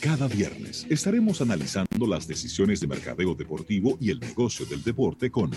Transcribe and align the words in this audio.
Cada 0.00 0.28
viernes 0.28 0.86
estaremos 0.88 1.42
analizando 1.42 2.06
las 2.06 2.26
decisiones 2.26 2.80
de 2.80 2.86
mercadeo 2.86 3.34
deportivo 3.34 3.98
y 4.00 4.10
el 4.10 4.18
negocio 4.18 4.64
del 4.64 4.82
deporte 4.82 5.30
con 5.30 5.50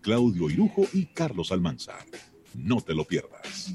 Claudio 0.00 0.48
Irujo 0.48 0.86
y 0.94 1.04
Carlos 1.04 1.52
Almanzar. 1.52 2.06
No 2.54 2.80
te 2.80 2.94
lo 2.94 3.04
pierdas. 3.04 3.74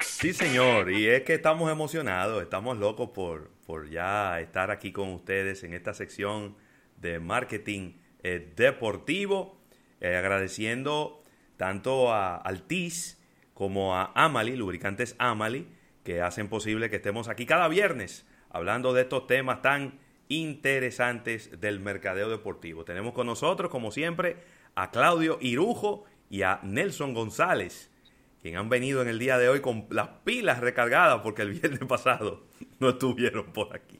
Sí, 0.00 0.32
señor, 0.32 0.90
y 0.90 1.06
es 1.06 1.22
que 1.22 1.34
estamos 1.34 1.70
emocionados, 1.70 2.42
estamos 2.42 2.76
locos 2.78 3.10
por, 3.10 3.52
por 3.64 3.88
ya 3.88 4.40
estar 4.40 4.72
aquí 4.72 4.90
con 4.90 5.10
ustedes 5.10 5.62
en 5.62 5.72
esta 5.72 5.94
sección 5.94 6.56
de 7.00 7.20
marketing 7.20 7.92
eh, 8.24 8.52
deportivo, 8.56 9.60
eh, 10.00 10.16
agradeciendo 10.16 11.22
tanto 11.56 12.12
a 12.12 12.34
Altis 12.34 13.18
como 13.54 13.94
a 13.94 14.10
Amali, 14.16 14.56
lubricantes 14.56 15.14
Amali, 15.18 15.75
que 16.06 16.22
hacen 16.22 16.48
posible 16.48 16.88
que 16.88 16.96
estemos 16.96 17.26
aquí 17.28 17.46
cada 17.46 17.66
viernes 17.66 18.24
hablando 18.50 18.94
de 18.94 19.02
estos 19.02 19.26
temas 19.26 19.60
tan 19.60 19.98
interesantes 20.28 21.60
del 21.60 21.80
mercadeo 21.80 22.30
deportivo. 22.30 22.84
Tenemos 22.84 23.12
con 23.12 23.26
nosotros, 23.26 23.72
como 23.72 23.90
siempre, 23.90 24.36
a 24.76 24.92
Claudio 24.92 25.36
Irujo 25.40 26.04
y 26.30 26.42
a 26.42 26.60
Nelson 26.62 27.12
González, 27.12 27.90
quien 28.40 28.56
han 28.56 28.68
venido 28.68 29.02
en 29.02 29.08
el 29.08 29.18
día 29.18 29.36
de 29.36 29.48
hoy 29.48 29.60
con 29.60 29.88
las 29.90 30.06
pilas 30.22 30.60
recargadas 30.60 31.22
porque 31.24 31.42
el 31.42 31.50
viernes 31.50 31.80
pasado 31.88 32.46
no 32.78 32.90
estuvieron 32.90 33.52
por 33.52 33.74
aquí. 33.74 33.98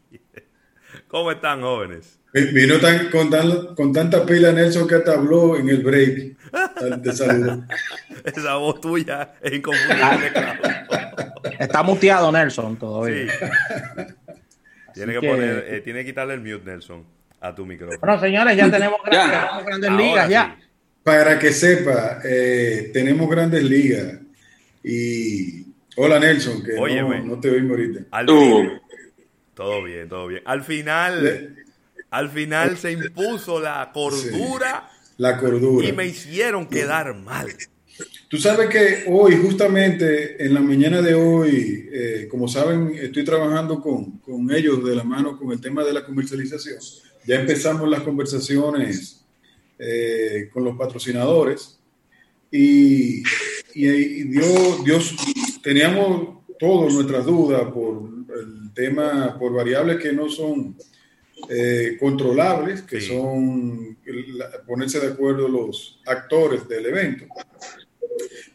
¿Cómo 1.08 1.32
están, 1.32 1.62
jóvenes? 1.62 2.20
Vino 2.32 2.78
tan, 2.78 3.10
con, 3.10 3.30
con, 3.74 3.92
tanta 3.92 4.24
pila 4.24 4.52
Nelson 4.52 4.86
que 4.86 4.94
hasta 4.94 5.14
habló 5.14 5.56
en 5.56 5.68
el 5.70 5.82
break. 5.82 6.36
Te. 7.02 8.30
Esa 8.30 8.54
voz 8.54 8.80
tuya 8.80 9.34
es 9.42 9.52
inconfundible. 9.54 10.32
Está 11.58 11.82
muteado 11.82 12.30
Nelson 12.32 12.76
todavía. 12.76 13.32
Tiene 14.96 15.12
que, 15.12 15.28
poner, 15.28 15.66
eh, 15.68 15.80
tiene 15.82 15.98
que 15.98 16.06
quitarle 16.06 16.32
el 16.32 16.40
mute, 16.40 16.64
Nelson, 16.64 17.04
a 17.42 17.54
tu 17.54 17.66
micrófono. 17.66 18.00
Bueno, 18.00 18.18
señores, 18.18 18.56
ya 18.56 18.70
tenemos 18.70 18.98
grandes, 19.04 19.92
ligas 19.92 20.26
ya. 20.30 20.58
Para 21.02 21.38
que 21.38 21.52
sepa, 21.52 22.20
eh, 22.24 22.92
tenemos 22.94 23.28
grandes 23.28 23.62
ligas. 23.62 24.14
Y 24.82 25.66
hola 25.96 26.18
Nelson, 26.18 26.62
que 26.62 26.72
no, 26.76 27.38
te 27.38 27.50
oímos 27.50 27.72
ahorita. 27.72 28.00
todo 29.52 29.82
bien, 29.82 30.08
todo 30.08 30.28
bien. 30.28 30.42
Al 30.46 30.62
final, 30.62 31.56
al 32.10 32.30
final 32.30 32.78
se 32.78 32.92
impuso 32.92 33.60
la 33.60 33.90
cordura. 33.92 34.88
la 35.18 35.36
cordura. 35.36 35.86
Y 35.86 35.92
me 35.92 36.06
hicieron 36.06 36.66
quedar 36.66 37.14
mal. 37.14 37.48
Tú 38.28 38.38
sabes 38.38 38.68
que 38.68 39.04
hoy, 39.06 39.36
justamente 39.36 40.44
en 40.44 40.52
la 40.52 40.60
mañana 40.60 41.00
de 41.00 41.14
hoy, 41.14 41.88
eh, 41.92 42.26
como 42.28 42.48
saben, 42.48 42.92
estoy 43.00 43.24
trabajando 43.24 43.80
con, 43.80 44.18
con, 44.18 44.50
ellos 44.50 44.84
de 44.84 44.96
la 44.96 45.04
mano 45.04 45.38
con 45.38 45.52
el 45.52 45.60
tema 45.60 45.84
de 45.84 45.92
la 45.92 46.04
comercialización. 46.04 46.78
Ya 47.24 47.36
empezamos 47.36 47.88
las 47.88 48.02
conversaciones 48.02 49.24
eh, 49.78 50.48
con 50.52 50.64
los 50.64 50.76
patrocinadores 50.76 51.78
y, 52.50 53.22
y, 53.74 54.24
Dios, 54.24 54.84
Dios, 54.84 55.14
teníamos 55.62 56.38
todas 56.58 56.94
nuestras 56.94 57.24
dudas 57.26 57.62
por 57.72 58.10
el 58.40 58.72
tema, 58.74 59.36
por 59.38 59.52
variables 59.52 59.98
que 59.98 60.12
no 60.12 60.28
son 60.28 60.76
eh, 61.48 61.96
controlables, 62.00 62.82
que 62.82 63.00
son 63.00 63.98
ponerse 64.66 64.98
de 64.98 65.08
acuerdo 65.12 65.46
los 65.48 66.00
actores 66.06 66.66
del 66.66 66.86
evento. 66.86 67.26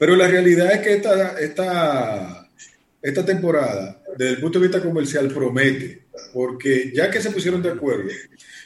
Pero 0.02 0.16
la 0.16 0.28
realidad 0.28 0.74
es 0.74 0.80
que 0.80 0.94
esta, 0.94 1.40
esta, 1.40 2.50
esta 3.00 3.24
temporada, 3.24 4.02
desde 4.18 4.34
el 4.34 4.42
punto 4.42 4.58
de 4.58 4.68
vista 4.68 4.82
comercial, 4.82 5.28
promete, 5.28 6.06
porque 6.34 6.92
ya 6.92 7.12
que 7.12 7.22
se 7.22 7.30
pusieron 7.30 7.62
de 7.62 7.70
acuerdo, 7.70 8.10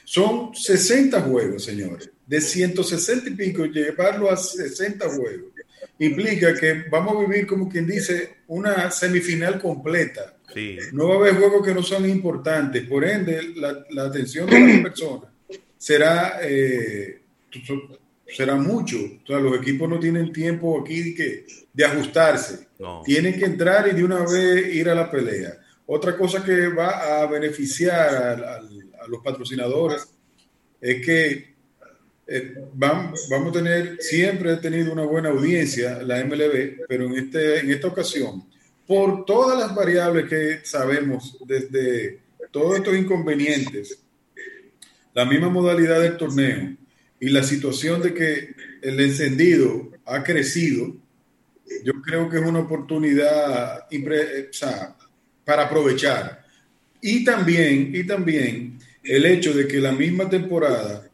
son 0.05 0.55
60 0.55 1.19
juegos, 1.19 1.65
señores, 1.65 2.09
de 2.25 2.39
160 2.39 3.31
y 3.31 3.33
pico, 3.33 3.65
llevarlo 3.65 4.31
a 4.31 4.37
60 4.37 5.09
juegos, 5.09 5.51
implica 5.99 6.53
que 6.53 6.85
vamos 6.89 7.17
a 7.17 7.27
vivir, 7.27 7.45
como 7.45 7.67
quien 7.67 7.85
dice, 7.85 8.37
una 8.47 8.89
semifinal 8.89 9.59
completa. 9.59 10.37
No 10.93 11.09
va 11.09 11.15
a 11.15 11.17
haber 11.17 11.35
juegos 11.35 11.67
que 11.67 11.73
no 11.73 11.83
son 11.83 12.09
importantes, 12.09 12.87
por 12.87 13.03
ende, 13.03 13.41
la, 13.57 14.03
atención 14.05 14.49
de 14.49 14.57
las 14.57 14.79
personas 14.79 15.29
será 15.77 16.39
eh, 16.43 17.19
será 18.27 18.55
mucho. 18.55 18.97
O 19.23 19.27
sea, 19.27 19.39
los 19.39 19.57
equipos 19.57 19.89
no 19.89 19.99
tienen 19.99 20.31
tiempo 20.31 20.79
aquí 20.79 21.13
de, 21.13 21.45
de 21.73 21.85
ajustarse. 21.85 22.67
Tienen 23.03 23.37
que 23.37 23.45
entrar 23.45 23.87
y 23.87 23.91
de 23.91 24.03
una 24.03 24.25
vez 24.25 24.73
ir 24.73 24.89
a 24.89 24.95
la 24.95 25.09
pelea. 25.09 25.57
Otra 25.85 26.17
cosa 26.17 26.43
que 26.43 26.67
va 26.69 27.21
a 27.21 27.27
beneficiar 27.27 28.43
a, 28.43 28.61
los 29.07 29.21
patrocinadores 29.23 30.07
es 30.81 31.05
que 31.05 31.55
eh, 32.27 32.55
vamos, 32.73 33.27
vamos 33.29 33.49
a 33.49 33.59
tener, 33.59 33.97
siempre 34.01 34.53
he 34.53 34.57
tenido 34.57 34.91
una 34.91 35.03
buena 35.03 35.29
audiencia 35.29 36.01
la 36.01 36.23
MLB, 36.25 36.87
pero 36.87 37.05
en, 37.05 37.13
este, 37.13 37.59
en 37.59 37.69
esta 37.69 37.87
ocasión, 37.87 38.43
por 38.87 39.25
todas 39.25 39.59
las 39.59 39.75
variables 39.75 40.27
que 40.27 40.65
sabemos, 40.65 41.37
desde 41.45 42.19
todos 42.49 42.77
estos 42.77 42.95
inconvenientes, 42.95 43.99
la 45.13 45.25
misma 45.25 45.49
modalidad 45.49 46.01
del 46.01 46.17
torneo, 46.17 46.75
y 47.25 47.29
la 47.29 47.41
situación 47.41 48.03
de 48.03 48.13
que 48.13 48.53
el 48.83 48.99
encendido 48.99 49.91
ha 50.05 50.23
crecido, 50.23 50.95
yo 51.83 51.93
creo 52.03 52.29
que 52.29 52.37
es 52.37 52.43
una 52.43 52.59
oportunidad 52.59 53.87
para 55.43 55.63
aprovechar. 55.63 56.45
Y 57.01 57.23
también, 57.23 57.89
y 57.95 58.05
también 58.05 58.77
el 59.03 59.25
hecho 59.25 59.55
de 59.55 59.67
que 59.67 59.79
la 59.79 59.91
misma 59.91 60.29
temporada 60.29 61.09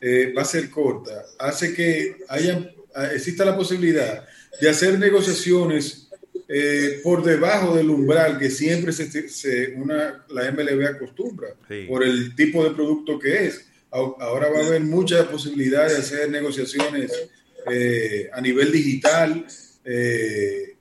eh, 0.00 0.32
va 0.36 0.42
a 0.42 0.44
ser 0.44 0.70
corta, 0.70 1.24
hace 1.36 1.74
que 1.74 2.18
haya, 2.28 2.70
exista 3.12 3.44
la 3.44 3.56
posibilidad 3.56 4.24
de 4.60 4.68
hacer 4.68 5.00
negociaciones 5.00 6.08
eh, 6.46 7.00
por 7.02 7.24
debajo 7.24 7.74
del 7.74 7.90
umbral 7.90 8.38
que 8.38 8.50
siempre 8.50 8.92
se, 8.92 9.74
una, 9.74 10.24
la 10.28 10.48
MLB 10.52 10.86
acostumbra, 10.86 11.48
por 11.88 12.04
el 12.04 12.36
tipo 12.36 12.62
de 12.62 12.70
producto 12.70 13.18
que 13.18 13.46
es 13.46 13.66
ahora 13.90 14.48
va 14.50 14.60
a 14.60 14.66
haber 14.66 14.82
muchas 14.82 15.26
posibilidades 15.26 15.92
de 15.92 15.98
hacer 15.98 16.30
negociaciones 16.30 17.12
eh, 17.68 18.30
a 18.32 18.40
nivel 18.40 18.70
digital, 18.70 19.44
eh, 19.84 20.76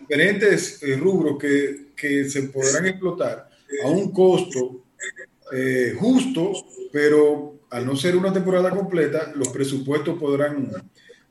diferentes 0.00 0.82
eh, 0.82 0.96
rubros 0.96 1.38
que, 1.38 1.92
que, 1.96 2.28
se 2.28 2.42
podrán 2.44 2.86
explotar 2.86 3.48
a 3.82 3.88
un 3.88 4.12
costo 4.12 4.84
justo, 5.98 6.52
pero 6.92 7.60
al 7.70 7.84
no 7.84 7.96
ser 7.96 8.16
una 8.16 8.32
temporada 8.32 8.70
completa, 8.70 9.32
los 9.34 9.48
presupuestos 9.48 10.18
podrán 10.18 10.70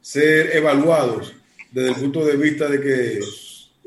ser 0.02 0.56
evaluados 0.56 1.34
desde 1.72 1.90
el 1.90 1.96
punto 1.96 2.26
de 2.26 2.36
vista 2.36 2.68
de 2.68 2.82
que 2.82 3.20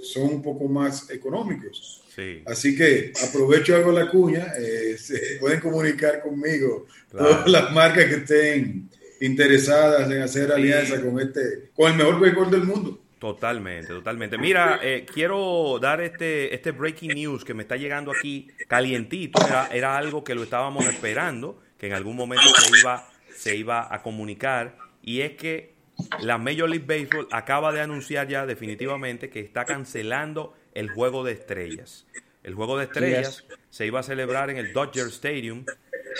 son 0.03 0.35
un 0.35 0.43
poco 0.43 0.69
más 0.69 1.11
económicos. 1.11 2.02
Así 2.47 2.77
que 2.77 3.13
aprovecho 3.27 3.75
algo 3.75 3.93
la 3.93 4.09
cuña, 4.09 4.53
eh, 4.59 4.97
se 4.99 5.39
pueden 5.41 5.61
comunicar 5.61 6.21
conmigo 6.21 6.87
todas 7.11 7.49
las 7.49 7.73
marcas 7.73 8.05
que 8.07 8.17
estén 8.17 8.89
interesadas 9.21 10.11
en 10.11 10.21
hacer 10.21 10.53
alianza 10.53 11.01
con 11.01 11.21
este, 11.21 11.71
con 11.75 11.91
el 11.93 11.97
mejor 11.97 12.21
béisbol 12.21 12.51
del 12.51 12.65
mundo. 12.65 12.99
Totalmente, 13.19 13.87
totalmente. 13.87 14.37
Mira, 14.37 14.81
eh, 14.83 15.07
quiero 15.07 15.79
dar 15.81 16.01
este, 16.01 16.53
este 16.53 16.73
breaking 16.73 17.15
news 17.15 17.45
que 17.45 17.55
me 17.55 17.63
está 17.63 17.77
llegando 17.77 18.11
aquí 18.11 18.49
calientito. 18.67 19.41
Era, 19.47 19.69
era, 19.73 19.97
algo 19.97 20.25
que 20.25 20.35
lo 20.35 20.43
estábamos 20.43 20.85
esperando, 20.87 21.63
que 21.79 21.87
en 21.87 21.93
algún 21.93 22.17
momento 22.17 22.49
se 22.49 22.81
iba, 22.81 23.09
se 23.33 23.57
iba 23.57 23.95
a 23.95 24.03
comunicar. 24.03 24.77
Y 25.03 25.21
es 25.21 25.33
que 25.37 25.75
la 26.21 26.37
Major 26.37 26.69
League 26.69 26.85
Baseball 26.85 27.29
acaba 27.31 27.73
de 27.73 27.81
anunciar 27.81 28.27
ya 28.27 28.45
definitivamente 28.45 29.31
que 29.31 29.39
está 29.39 29.65
cancelando 29.65 30.55
el 30.75 30.91
Juego 30.91 31.25
de 31.25 31.33
Estrellas. 31.33 32.07
El 32.43 32.55
Juego 32.55 32.79
de 32.79 32.85
Estrellas 32.85 33.45
se 33.71 33.87
iba 33.87 34.01
a 34.01 34.03
celebrar 34.03 34.51
en 34.51 34.57
el 34.57 34.73
Dodger 34.73 35.07
Stadium, 35.09 35.65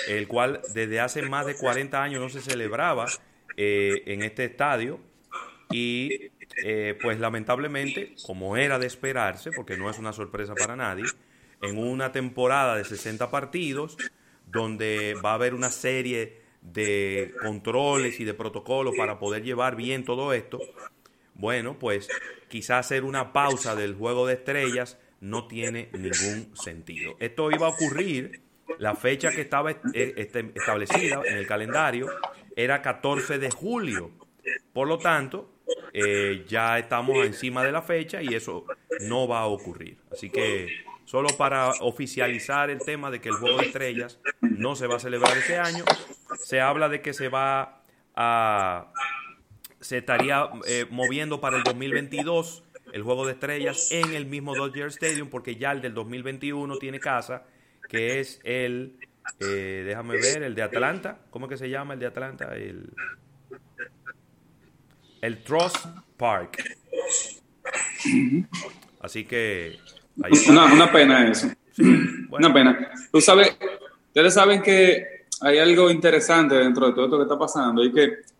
el 0.07 0.27
cual 0.27 0.61
desde 0.73 0.99
hace 0.99 1.21
más 1.23 1.45
de 1.45 1.55
40 1.55 2.01
años 2.01 2.21
no 2.21 2.29
se 2.29 2.41
celebraba 2.41 3.07
eh, 3.57 4.03
en 4.05 4.23
este 4.23 4.45
estadio. 4.45 4.99
Y 5.71 6.31
eh, 6.63 6.97
pues 7.01 7.19
lamentablemente, 7.19 8.15
como 8.25 8.57
era 8.57 8.79
de 8.79 8.87
esperarse, 8.87 9.51
porque 9.51 9.77
no 9.77 9.89
es 9.89 9.97
una 9.97 10.13
sorpresa 10.13 10.53
para 10.55 10.75
nadie, 10.75 11.05
en 11.61 11.77
una 11.77 12.11
temporada 12.11 12.75
de 12.75 12.85
60 12.85 13.31
partidos, 13.31 13.97
donde 14.47 15.15
va 15.23 15.31
a 15.31 15.35
haber 15.35 15.53
una 15.53 15.69
serie 15.69 16.41
de 16.61 17.33
controles 17.41 18.19
y 18.19 18.23
de 18.23 18.33
protocolos 18.33 18.95
para 18.95 19.19
poder 19.19 19.43
llevar 19.43 19.75
bien 19.75 20.05
todo 20.05 20.33
esto, 20.33 20.59
bueno, 21.43 21.77
pues 21.77 22.07
quizás 22.47 22.85
hacer 22.85 23.03
una 23.03 23.33
pausa 23.33 23.75
del 23.75 23.95
juego 23.95 24.25
de 24.25 24.35
estrellas 24.35 24.97
no 25.19 25.45
tiene 25.45 25.89
ningún 25.91 26.55
sentido. 26.55 27.17
Esto 27.19 27.51
iba 27.51 27.67
a 27.67 27.71
ocurrir, 27.71 28.39
la 28.79 28.95
fecha 28.95 29.29
que 29.29 29.41
estaba 29.41 29.71
eh, 29.71 29.77
este, 30.15 30.53
establecida 30.55 31.21
en 31.25 31.37
el 31.37 31.45
calendario 31.45 32.07
era 32.55 32.81
14 32.81 33.39
de 33.39 33.51
julio. 33.51 34.11
Por 34.71 34.87
lo 34.87 34.97
tanto, 34.99 35.59
eh, 35.91 36.45
ya 36.47 36.79
estamos 36.79 37.17
encima 37.25 37.61
de 37.61 37.73
la 37.73 37.81
fecha 37.81 38.21
y 38.21 38.33
eso 38.33 38.65
no 39.01 39.27
va 39.27 39.41
a 39.41 39.47
ocurrir. 39.47 39.97
Así 40.13 40.29
que 40.29 40.69
solo 41.03 41.27
para 41.37 41.71
oficializar 41.81 42.69
el 42.69 42.79
tema 42.79 43.11
de 43.11 43.19
que 43.19 43.27
el 43.27 43.35
Juego 43.35 43.57
de 43.57 43.65
Estrellas 43.65 44.17
no 44.39 44.77
se 44.77 44.87
va 44.87 44.95
a 44.95 44.99
celebrar 44.99 45.37
este 45.37 45.57
año, 45.57 45.83
se 46.39 46.61
habla 46.61 46.87
de 46.87 47.01
que 47.01 47.11
se 47.11 47.27
va 47.27 47.81
a 48.15 48.93
se 49.83 49.97
estaría 49.97 50.49
eh, 50.65 50.85
moviendo 50.89 51.41
para 51.41 51.57
el 51.57 51.63
2022 51.63 52.63
el 52.93 53.03
Juego 53.03 53.25
de 53.25 53.33
Estrellas 53.33 53.91
en 53.91 54.13
el 54.13 54.25
mismo 54.25 54.55
Dodger 54.55 54.87
Stadium 54.87 55.29
porque 55.29 55.55
ya 55.55 55.71
el 55.71 55.81
del 55.81 55.93
2021 55.93 56.77
tiene 56.77 56.99
casa, 56.99 57.43
que 57.89 58.19
es 58.19 58.39
el, 58.43 58.97
eh, 59.39 59.83
déjame 59.85 60.15
ver, 60.15 60.43
el 60.43 60.55
de 60.55 60.61
Atlanta. 60.61 61.19
¿Cómo 61.29 61.47
es 61.47 61.51
que 61.51 61.57
se 61.57 61.69
llama 61.69 61.95
el 61.95 61.99
de 61.99 62.05
Atlanta? 62.05 62.55
El, 62.55 62.89
el 65.21 65.43
Trust 65.43 65.85
Park. 66.17 66.63
Así 69.01 69.25
que... 69.25 69.79
una, 70.49 70.91
pena 70.91 71.29
eso. 71.29 71.51
Una 72.29 72.53
pena. 72.53 72.91
Tú 73.11 73.19
sabes, 73.19 73.57
ustedes 74.07 74.33
saben 74.33 74.61
que 74.61 75.25
hay 75.41 75.57
algo 75.57 75.89
interesante 75.89 76.55
dentro 76.55 76.87
de 76.87 76.93
todo 76.93 77.05
esto 77.05 77.17
que 77.17 77.23
está 77.23 77.37
pasando 77.37 77.83
y 77.83 77.91
que 77.91 78.32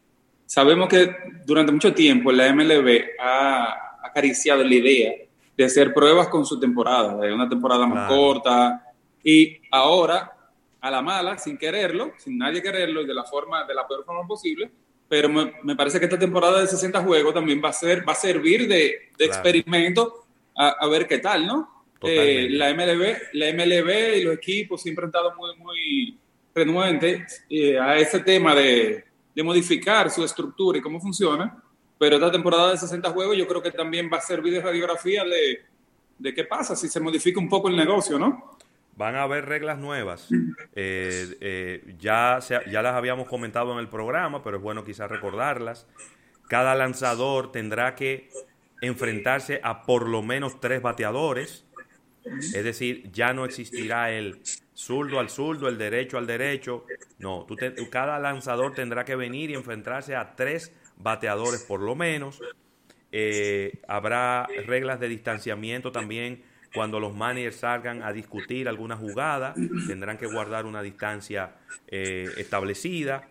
sabemos 0.53 0.87
que 0.87 1.15
durante 1.47 1.71
mucho 1.71 1.95
tiempo 1.95 2.31
la 2.31 2.53
MLB 2.53 3.17
ha 3.19 3.97
acariciado 4.03 4.63
la 4.63 4.75
idea 4.75 5.11
de 5.57 5.65
hacer 5.65 5.91
pruebas 5.91 6.27
con 6.27 6.45
su 6.45 6.59
temporada, 6.59 7.17
de 7.17 7.33
una 7.33 7.49
temporada 7.49 7.87
más 7.87 8.07
corta, 8.07 8.85
y 9.23 9.59
ahora, 9.71 10.31
a 10.79 10.91
la 10.91 11.01
mala, 11.01 11.39
sin 11.39 11.57
quererlo, 11.57 12.13
sin 12.19 12.37
nadie 12.37 12.61
quererlo, 12.61 13.01
y 13.01 13.07
de 13.07 13.15
la 13.15 13.23
forma, 13.23 13.63
de 13.65 13.73
la 13.73 13.87
peor 13.87 14.05
forma 14.05 14.27
posible, 14.27 14.69
pero 15.09 15.27
me, 15.27 15.75
parece 15.75 15.97
que 15.97 16.05
esta 16.05 16.19
temporada 16.19 16.61
de 16.61 16.67
60 16.67 17.01
juegos 17.01 17.33
también 17.33 17.59
va 17.63 17.69
a 17.69 17.73
ser, 17.73 18.07
va 18.07 18.13
a 18.13 18.15
servir 18.15 18.67
de, 18.67 19.09
experimento 19.17 20.25
a, 20.55 20.87
ver 20.87 21.07
qué 21.07 21.17
tal, 21.17 21.47
¿no? 21.47 21.85
Eh, 22.03 22.47
la 22.51 22.71
MLB, 22.75 23.33
la 23.33 23.51
MLB 23.53 24.17
y 24.17 24.23
los 24.23 24.35
equipos 24.35 24.83
siempre 24.83 25.05
han 25.05 25.09
estado 25.09 25.33
muy, 25.35 25.55
muy 25.57 26.19
renuentes 26.53 27.43
eh, 27.49 27.79
a 27.79 27.97
ese 27.97 28.19
tema 28.19 28.53
de, 28.53 29.05
de 29.35 29.43
modificar 29.43 30.09
su 30.09 30.23
estructura 30.23 30.77
y 30.77 30.81
cómo 30.81 30.99
funciona, 30.99 31.61
pero 31.97 32.15
esta 32.15 32.31
temporada 32.31 32.71
de 32.71 32.77
60 32.77 33.09
juegos 33.11 33.37
yo 33.37 33.47
creo 33.47 33.61
que 33.61 33.71
también 33.71 34.09
va 34.11 34.17
a 34.17 34.21
servir 34.21 34.53
de 34.53 34.61
radiografía 34.61 35.23
de, 35.23 35.65
de 36.17 36.33
qué 36.33 36.43
pasa 36.43 36.75
si 36.75 36.87
se 36.87 36.99
modifica 36.99 37.39
un 37.39 37.49
poco 37.49 37.69
el 37.69 37.75
negocio, 37.75 38.19
¿no? 38.19 38.57
Van 38.95 39.15
a 39.15 39.23
haber 39.23 39.45
reglas 39.45 39.79
nuevas. 39.79 40.29
Eh, 40.75 41.37
eh, 41.41 41.95
ya, 41.99 42.39
ya 42.39 42.81
las 42.81 42.93
habíamos 42.93 43.27
comentado 43.27 43.73
en 43.73 43.79
el 43.79 43.89
programa, 43.89 44.43
pero 44.43 44.57
es 44.57 44.63
bueno 44.63 44.83
quizás 44.83 45.09
recordarlas. 45.09 45.87
Cada 46.47 46.75
lanzador 46.75 47.51
tendrá 47.51 47.95
que 47.95 48.29
enfrentarse 48.81 49.59
a 49.63 49.83
por 49.83 50.07
lo 50.07 50.21
menos 50.21 50.59
tres 50.59 50.81
bateadores. 50.81 51.65
Es 52.23 52.63
decir, 52.63 53.11
ya 53.11 53.33
no 53.33 53.45
existirá 53.45 54.11
el 54.11 54.41
zurdo 54.73 55.19
al 55.19 55.29
zurdo, 55.29 55.67
el 55.67 55.77
derecho 55.77 56.17
al 56.17 56.27
derecho. 56.27 56.85
No, 57.19 57.45
tú 57.47 57.55
cada 57.89 58.19
lanzador 58.19 58.73
tendrá 58.73 59.05
que 59.05 59.15
venir 59.15 59.49
y 59.49 59.55
enfrentarse 59.55 60.15
a 60.15 60.35
tres 60.35 60.71
bateadores 60.97 61.63
por 61.63 61.81
lo 61.81 61.95
menos. 61.95 62.41
Eh, 63.11 63.81
habrá 63.87 64.47
reglas 64.65 64.99
de 64.99 65.07
distanciamiento 65.07 65.91
también 65.91 66.43
cuando 66.73 66.99
los 66.99 67.13
managers 67.15 67.57
salgan 67.57 68.01
a 68.01 68.11
discutir 68.11 68.67
alguna 68.67 68.97
jugada, 68.97 69.53
tendrán 69.87 70.17
que 70.17 70.25
guardar 70.25 70.65
una 70.65 70.81
distancia 70.81 71.55
eh, 71.87 72.27
establecida. 72.37 73.29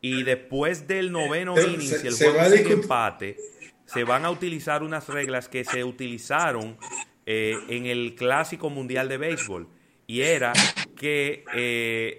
Y 0.00 0.22
después 0.22 0.86
del 0.86 1.10
noveno 1.10 1.58
inning, 1.58 1.80
si 1.80 2.06
el 2.06 2.14
juego 2.14 2.40
es 2.40 2.70
empate, 2.70 3.38
se 3.86 4.04
van 4.04 4.26
a 4.26 4.30
utilizar 4.30 4.82
unas 4.82 5.08
reglas 5.08 5.48
que 5.48 5.64
se 5.64 5.82
utilizaron 5.82 6.76
eh, 7.24 7.56
en 7.68 7.86
el 7.86 8.14
Clásico 8.14 8.68
Mundial 8.68 9.08
de 9.08 9.16
Béisbol. 9.16 9.66
Y 10.06 10.20
era 10.20 10.52
que 10.96 11.44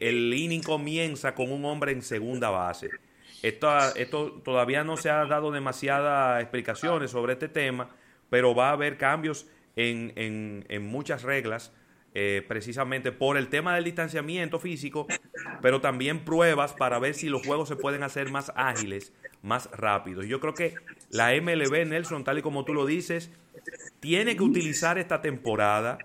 el 0.02 0.34
inning 0.34 0.64
comienza 0.64 1.36
con 1.36 1.52
un 1.52 1.66
hombre 1.66 1.92
en 1.92 2.02
segunda 2.02 2.50
base. 2.50 2.90
Esto, 3.42 3.96
esto 3.96 4.42
todavía 4.44 4.84
no 4.84 4.98
se 4.98 5.10
ha 5.10 5.26
dado 5.26 5.52
demasiadas 5.52 6.42
explicaciones 6.42 7.12
sobre 7.12 7.34
este 7.34 7.48
tema, 7.48 7.90
pero 8.30 8.56
va 8.56 8.70
a 8.70 8.72
haber 8.72 8.98
cambios 8.98 9.48
en, 9.76 10.14
en, 10.68 10.86
muchas 10.88 11.24
reglas, 11.24 11.72
eh, 12.14 12.44
precisamente 12.48 13.12
por 13.12 13.38
el 13.38 13.50
tema 13.50 13.76
del 13.76 13.84
distanciamiento 13.84 14.60
físico, 14.60 15.06
pero 15.62 15.82
también 15.82 16.26
pruebas 16.26 16.74
para 16.74 16.98
ver 16.98 17.14
si 17.14 17.30
los 17.30 17.46
juegos 17.46 17.68
se 17.68 17.76
pueden 17.76 18.04
hacer 18.04 18.32
más 18.32 18.52
ágiles, 18.56 19.14
más 19.42 19.70
rápidos. 19.72 20.26
Yo 20.26 20.40
creo 20.40 20.54
que 20.54 20.76
la 21.10 21.34
MLB, 21.40 21.86
Nelson, 21.86 22.24
tal 22.24 22.40
y 22.40 22.42
como 22.42 22.66
tú 22.66 22.74
lo 22.74 22.86
dices, 22.86 23.30
tiene 24.00 24.36
que 24.36 24.44
utilizar 24.44 24.98
esta 24.98 25.22
temporada 25.22 26.00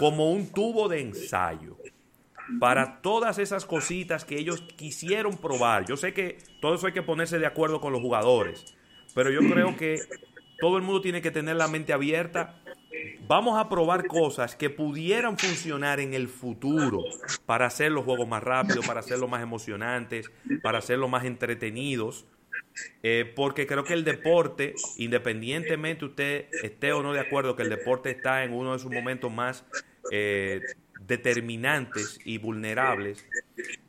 como 0.00 0.32
un 0.32 0.50
tubo 0.50 0.88
de 0.88 1.02
ensayo 1.02 1.76
para 2.58 3.02
todas 3.02 3.38
esas 3.38 3.66
cositas 3.66 4.24
que 4.24 4.38
ellos 4.38 4.62
quisieron 4.74 5.36
probar. 5.36 5.84
Yo 5.84 5.98
sé 5.98 6.14
que 6.14 6.38
todo 6.62 6.74
eso 6.74 6.86
hay 6.86 6.94
que 6.94 7.02
ponerse 7.02 7.38
de 7.38 7.44
acuerdo 7.44 7.82
con 7.82 7.92
los 7.92 8.00
jugadores, 8.00 8.74
pero 9.14 9.30
yo 9.30 9.40
creo 9.40 9.76
que 9.76 10.00
todo 10.58 10.78
el 10.78 10.82
mundo 10.82 11.02
tiene 11.02 11.20
que 11.20 11.30
tener 11.30 11.56
la 11.56 11.68
mente 11.68 11.92
abierta. 11.92 12.56
Vamos 13.28 13.60
a 13.60 13.68
probar 13.68 14.06
cosas 14.06 14.56
que 14.56 14.70
pudieran 14.70 15.36
funcionar 15.36 16.00
en 16.00 16.14
el 16.14 16.28
futuro 16.28 17.04
para 17.44 17.66
hacer 17.66 17.92
los 17.92 18.06
juegos 18.06 18.26
más 18.26 18.42
rápidos, 18.42 18.86
para 18.86 19.00
hacerlos 19.00 19.28
más 19.28 19.42
emocionantes, 19.42 20.30
para 20.62 20.78
hacerlos 20.78 21.10
más 21.10 21.26
entretenidos. 21.26 22.24
Eh, 23.02 23.32
porque 23.36 23.66
creo 23.66 23.84
que 23.84 23.94
el 23.94 24.04
deporte, 24.04 24.74
independientemente 24.96 26.04
usted 26.04 26.46
esté 26.62 26.92
o 26.92 27.02
no 27.02 27.12
de 27.12 27.20
acuerdo 27.20 27.56
que 27.56 27.62
el 27.62 27.68
deporte 27.68 28.10
está 28.10 28.44
en 28.44 28.52
uno 28.52 28.72
de 28.72 28.78
sus 28.78 28.90
momentos 28.90 29.30
más 29.30 29.64
eh, 30.10 30.60
determinantes 31.06 32.18
y 32.24 32.38
vulnerables, 32.38 33.24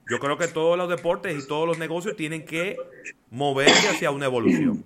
yo 0.09 0.19
creo 0.19 0.37
que 0.37 0.47
todos 0.47 0.77
los 0.77 0.89
deportes 0.89 1.43
y 1.43 1.47
todos 1.47 1.67
los 1.67 1.77
negocios 1.77 2.15
tienen 2.15 2.45
que 2.45 2.77
moverse 3.29 3.89
hacia 3.89 4.11
una 4.11 4.25
evolución. 4.25 4.83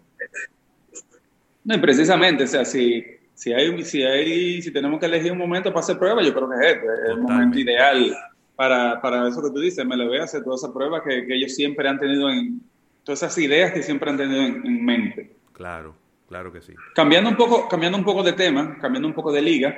No, 1.63 1.81
precisamente, 1.81 2.43
o 2.43 2.47
sea, 2.47 2.63
si, 2.63 3.03
si, 3.33 3.51
hay, 3.51 3.83
si, 3.83 4.03
hay, 4.03 4.61
si 4.61 4.71
tenemos 4.71 4.99
que 4.99 5.07
elegir 5.07 5.31
un 5.31 5.39
momento 5.39 5.69
para 5.69 5.79
hacer 5.79 5.97
pruebas, 5.97 6.25
yo 6.25 6.33
creo 6.33 6.49
que 6.49 6.55
es 6.55 6.75
este, 6.75 6.85
es 6.85 7.09
el 7.09 7.21
momento 7.21 7.57
ideal 7.57 8.15
para, 8.55 9.01
para, 9.01 9.27
eso 9.27 9.41
que 9.41 9.49
tú 9.49 9.59
dices, 9.59 9.83
me 9.85 9.97
lo 9.97 10.07
voy 10.07 10.19
a 10.19 10.25
hacer 10.25 10.43
todas 10.43 10.61
esas 10.61 10.71
pruebas 10.71 11.01
que, 11.03 11.25
que, 11.25 11.35
ellos 11.35 11.55
siempre 11.55 11.89
han 11.89 11.99
tenido 11.99 12.29
en, 12.29 12.61
todas 13.03 13.23
esas 13.23 13.37
ideas 13.39 13.73
que 13.73 13.81
siempre 13.81 14.11
han 14.11 14.17
tenido 14.17 14.41
en, 14.41 14.65
en, 14.65 14.85
mente. 14.85 15.35
Claro, 15.53 15.95
claro 16.27 16.53
que 16.53 16.61
sí. 16.61 16.73
Cambiando 16.93 17.31
un 17.31 17.35
poco, 17.35 17.67
cambiando 17.67 17.97
un 17.97 18.05
poco 18.05 18.21
de 18.21 18.33
tema, 18.33 18.77
cambiando 18.79 19.07
un 19.07 19.15
poco 19.15 19.31
de 19.31 19.41
liga, 19.41 19.75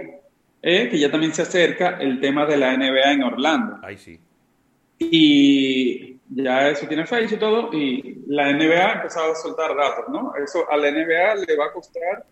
eh, 0.62 0.89
que 0.89 1.00
ya 1.00 1.12
también 1.12 1.33
se 1.33 1.44
acerca 1.44 1.97
el 1.99 2.19
tema 2.19 2.45
de 2.45 2.57
la 2.57 2.76
NBA 2.76 3.11
en 3.11 3.23
Orlando. 3.23 3.78
Ahí 3.83 3.97
sí. 3.97 4.19
Y 4.99 6.18
ya 6.30 6.69
eso 6.69 6.87
tiene 6.87 7.06
fecha 7.06 7.35
y 7.35 7.40
todo, 7.40 7.71
y 7.73 8.23
la 8.28 8.52
NBA 8.52 8.85
ha 8.85 8.94
empezado 8.94 9.31
a 9.31 9.35
soltar 9.35 9.76
datos, 9.76 10.06
¿no? 10.09 10.33
Eso 10.35 10.69
a 10.69 10.78
la 10.78 10.92
NBA 10.92 11.35
le 11.47 11.56
va 11.56 11.66
a 11.66 11.73
costar 11.73 12.26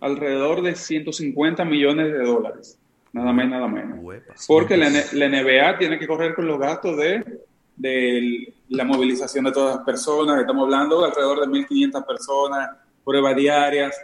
alrededor 0.00 0.62
de 0.62 0.74
150 0.74 1.64
millones 1.64 2.12
de 2.12 2.24
dólares, 2.24 2.78
nada 3.12 3.32
más 3.32 3.44
y 3.44 3.48
nada 3.48 3.68
menos. 3.68 3.98
Porque 4.46 4.76
la, 4.76 4.88
NBA 4.88 5.78
tiene 5.78 5.98
que 5.98 6.06
correr 6.06 6.34
con 6.34 6.46
los 6.46 6.58
gastos 6.58 6.96
de, 6.96 7.40
de 7.76 8.54
la 8.68 8.84
movilización 8.84 9.44
de 9.44 9.52
todas 9.52 9.76
las 9.76 9.84
personas, 9.84 10.40
estamos 10.40 10.64
hablando 10.64 11.00
de 11.00 11.08
alrededor 11.08 11.40
de 11.40 11.46
1.500 11.46 12.06
personas, 12.06 12.70
pruebas 13.04 13.36
diarias, 13.36 14.00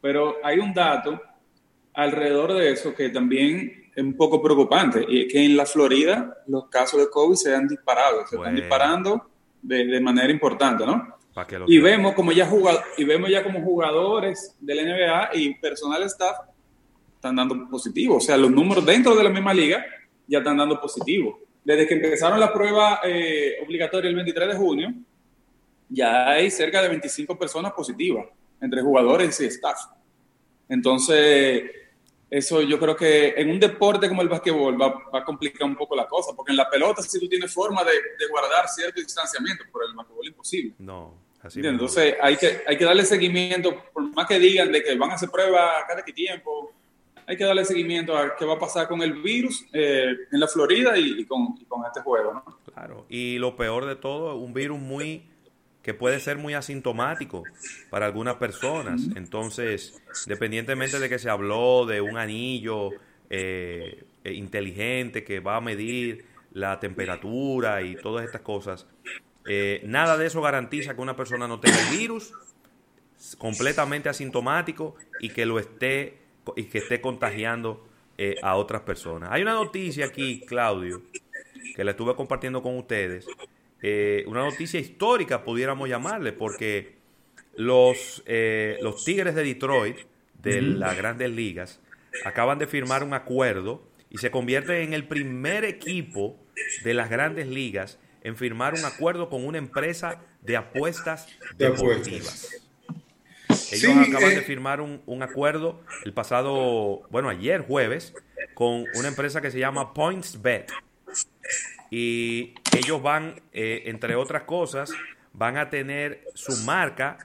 pero 0.00 0.36
hay 0.44 0.58
un 0.58 0.72
dato 0.72 1.20
alrededor 1.96 2.52
de 2.52 2.70
eso 2.70 2.94
que 2.94 3.08
también 3.08 3.90
es 3.94 4.04
un 4.04 4.14
poco 4.14 4.42
preocupante, 4.42 5.04
y 5.08 5.22
es 5.22 5.32
que 5.32 5.42
en 5.42 5.56
la 5.56 5.64
Florida 5.64 6.42
los 6.46 6.68
casos 6.68 7.00
de 7.00 7.08
COVID 7.08 7.34
se 7.34 7.54
han 7.54 7.66
disparado, 7.66 8.26
se 8.26 8.36
están 8.36 8.54
disparando 8.54 9.30
de, 9.62 10.00
manera 10.00 10.30
importante, 10.30 10.84
¿no? 10.84 11.16
Y 11.66 11.78
vemos, 11.78 12.14
como 12.14 12.32
ya 12.32 12.46
jugado, 12.46 12.80
y 12.98 13.04
vemos 13.04 13.30
ya 13.30 13.42
como 13.42 13.62
jugadores 13.62 14.54
del 14.60 14.86
NBA 14.86 15.30
y 15.34 15.54
personal 15.54 16.02
staff 16.04 16.36
están 17.14 17.36
dando 17.36 17.68
positivo, 17.70 18.16
o 18.16 18.20
sea, 18.20 18.36
los 18.36 18.50
números 18.50 18.84
dentro 18.84 19.16
de 19.16 19.24
la 19.24 19.30
misma 19.30 19.54
liga 19.54 19.84
ya 20.26 20.38
están 20.38 20.58
dando 20.58 20.78
positivo. 20.78 21.40
Desde 21.64 21.86
que 21.86 21.94
empezaron 21.94 22.38
la 22.38 22.52
prueba 22.52 23.00
eh, 23.04 23.56
obligatoria 23.64 24.08
el 24.10 24.14
23 24.14 24.48
de 24.48 24.54
junio, 24.54 24.94
ya 25.88 26.28
hay 26.28 26.50
cerca 26.50 26.82
de 26.82 26.88
25 26.88 27.38
personas 27.38 27.72
positivas 27.72 28.26
entre 28.60 28.82
jugadores 28.82 29.40
y 29.40 29.46
staff. 29.46 29.78
Entonces, 30.68 31.62
eso 32.28 32.60
yo 32.62 32.78
creo 32.78 32.96
que 32.96 33.34
en 33.36 33.50
un 33.50 33.60
deporte 33.60 34.08
como 34.08 34.22
el 34.22 34.28
básquetbol 34.28 34.80
va, 34.80 35.02
a 35.12 35.24
complicar 35.24 35.68
un 35.68 35.76
poco 35.76 35.94
la 35.94 36.06
cosa, 36.06 36.34
porque 36.34 36.52
en 36.52 36.56
la 36.56 36.68
pelota 36.68 37.02
si 37.02 37.20
tú 37.20 37.28
tienes 37.28 37.52
forma 37.52 37.84
de, 37.84 37.92
guardar 38.30 38.68
cierto 38.68 39.00
distanciamiento, 39.00 39.64
por 39.70 39.84
el 39.84 39.94
básquetbol 39.94 40.26
imposible. 40.26 40.74
No, 40.78 41.14
así 41.42 41.60
Entonces 41.64 42.16
hay 42.20 42.36
que, 42.36 42.62
hay 42.66 42.76
que 42.76 42.84
darle 42.84 43.04
seguimiento, 43.04 43.84
por 43.92 44.02
más 44.14 44.26
que 44.26 44.38
digan 44.38 44.72
de 44.72 44.82
que 44.82 44.96
van 44.96 45.10
a 45.10 45.14
hacer 45.14 45.30
pruebas 45.30 45.84
cada 45.86 46.04
qué 46.04 46.12
tiempo, 46.12 46.72
hay 47.28 47.36
que 47.36 47.44
darle 47.44 47.64
seguimiento 47.64 48.16
a 48.16 48.36
qué 48.36 48.44
va 48.44 48.54
a 48.54 48.58
pasar 48.58 48.88
con 48.88 49.02
el 49.02 49.14
virus 49.14 49.66
eh, 49.72 50.14
en 50.30 50.40
la 50.40 50.46
Florida 50.46 50.96
y, 50.96 51.24
con, 51.26 51.56
y, 51.60 51.64
con, 51.64 51.84
este 51.84 52.00
juego, 52.00 52.34
¿no? 52.34 52.44
Claro, 52.72 53.06
y 53.08 53.38
lo 53.38 53.56
peor 53.56 53.84
de 53.86 53.96
todo, 53.96 54.36
un 54.36 54.52
virus 54.52 54.78
muy 54.78 55.28
que 55.86 55.94
puede 55.94 56.18
ser 56.18 56.36
muy 56.36 56.52
asintomático 56.52 57.44
para 57.90 58.06
algunas 58.06 58.34
personas. 58.34 59.02
Entonces, 59.14 60.02
independientemente 60.26 60.98
de 60.98 61.08
que 61.08 61.20
se 61.20 61.30
habló 61.30 61.86
de 61.86 62.00
un 62.00 62.18
anillo 62.18 62.90
eh, 63.30 64.02
eh, 64.24 64.32
inteligente 64.32 65.22
que 65.22 65.38
va 65.38 65.54
a 65.54 65.60
medir 65.60 66.24
la 66.50 66.80
temperatura 66.80 67.82
y 67.82 67.94
todas 67.94 68.24
estas 68.24 68.40
cosas, 68.40 68.88
eh, 69.46 69.80
nada 69.84 70.16
de 70.16 70.26
eso 70.26 70.42
garantiza 70.42 70.96
que 70.96 71.00
una 71.00 71.14
persona 71.14 71.46
no 71.46 71.60
tenga 71.60 71.78
el 71.88 71.96
virus 71.96 72.32
completamente 73.38 74.08
asintomático 74.08 74.96
y 75.20 75.28
que 75.28 75.46
lo 75.46 75.60
esté 75.60 76.18
y 76.56 76.64
que 76.64 76.78
esté 76.78 77.00
contagiando 77.00 77.86
a 78.42 78.56
otras 78.56 78.82
personas. 78.82 79.28
Hay 79.30 79.42
una 79.42 79.54
noticia 79.54 80.06
aquí, 80.06 80.40
Claudio, 80.46 81.02
que 81.76 81.84
la 81.84 81.92
estuve 81.92 82.16
compartiendo 82.16 82.60
con 82.60 82.76
ustedes, 82.76 83.26
eh, 83.82 84.24
una 84.26 84.40
noticia 84.40 84.80
histórica, 84.80 85.44
pudiéramos 85.44 85.88
llamarle, 85.88 86.32
porque 86.32 86.96
los, 87.56 88.22
eh, 88.26 88.78
los 88.80 89.04
Tigres 89.04 89.34
de 89.34 89.44
Detroit, 89.44 89.98
de 90.42 90.62
las 90.62 90.96
grandes 90.96 91.30
ligas, 91.30 91.80
acaban 92.24 92.58
de 92.58 92.66
firmar 92.66 93.02
un 93.02 93.14
acuerdo 93.14 93.82
y 94.10 94.18
se 94.18 94.30
convierte 94.30 94.82
en 94.82 94.92
el 94.92 95.06
primer 95.06 95.64
equipo 95.64 96.38
de 96.84 96.94
las 96.94 97.10
grandes 97.10 97.48
ligas 97.48 97.98
en 98.22 98.36
firmar 98.36 98.74
un 98.74 98.84
acuerdo 98.84 99.28
con 99.28 99.44
una 99.44 99.58
empresa 99.58 100.20
de 100.42 100.56
apuestas 100.56 101.28
deportivas. 101.56 102.50
Ellos 103.72 103.92
acaban 103.96 104.30
de 104.30 104.38
eh, 104.38 104.42
firmar 104.42 104.80
un, 104.80 105.02
un, 105.06 105.22
acuerdo 105.22 105.80
el 106.04 106.12
pasado, 106.12 107.02
bueno, 107.10 107.28
ayer 107.28 107.62
jueves, 107.62 108.14
con 108.54 108.84
una 108.94 109.08
empresa 109.08 109.40
que 109.40 109.50
se 109.50 109.58
llama 109.58 109.92
PointsBet 109.92 110.70
y 111.90 112.54
ellos 112.76 113.02
van, 113.02 113.40
eh, 113.52 113.84
entre 113.86 114.16
otras 114.16 114.42
cosas, 114.42 114.90
van 115.32 115.56
a 115.56 115.70
tener 115.70 116.24
su 116.34 116.64
marca 116.64 117.18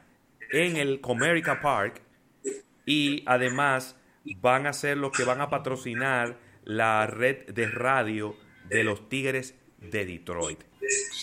en 0.51 0.77
el 0.77 1.01
Comerica 1.01 1.61
Park 1.61 2.01
y 2.85 3.23
además 3.25 3.95
van 4.41 4.67
a 4.67 4.73
ser 4.73 4.97
los 4.97 5.11
que 5.11 5.23
van 5.23 5.41
a 5.41 5.49
patrocinar 5.49 6.37
la 6.63 7.07
red 7.07 7.47
de 7.47 7.67
radio 7.67 8.35
de 8.69 8.83
los 8.83 9.09
Tigres 9.09 9.55
de 9.79 10.05
Detroit. 10.05 10.59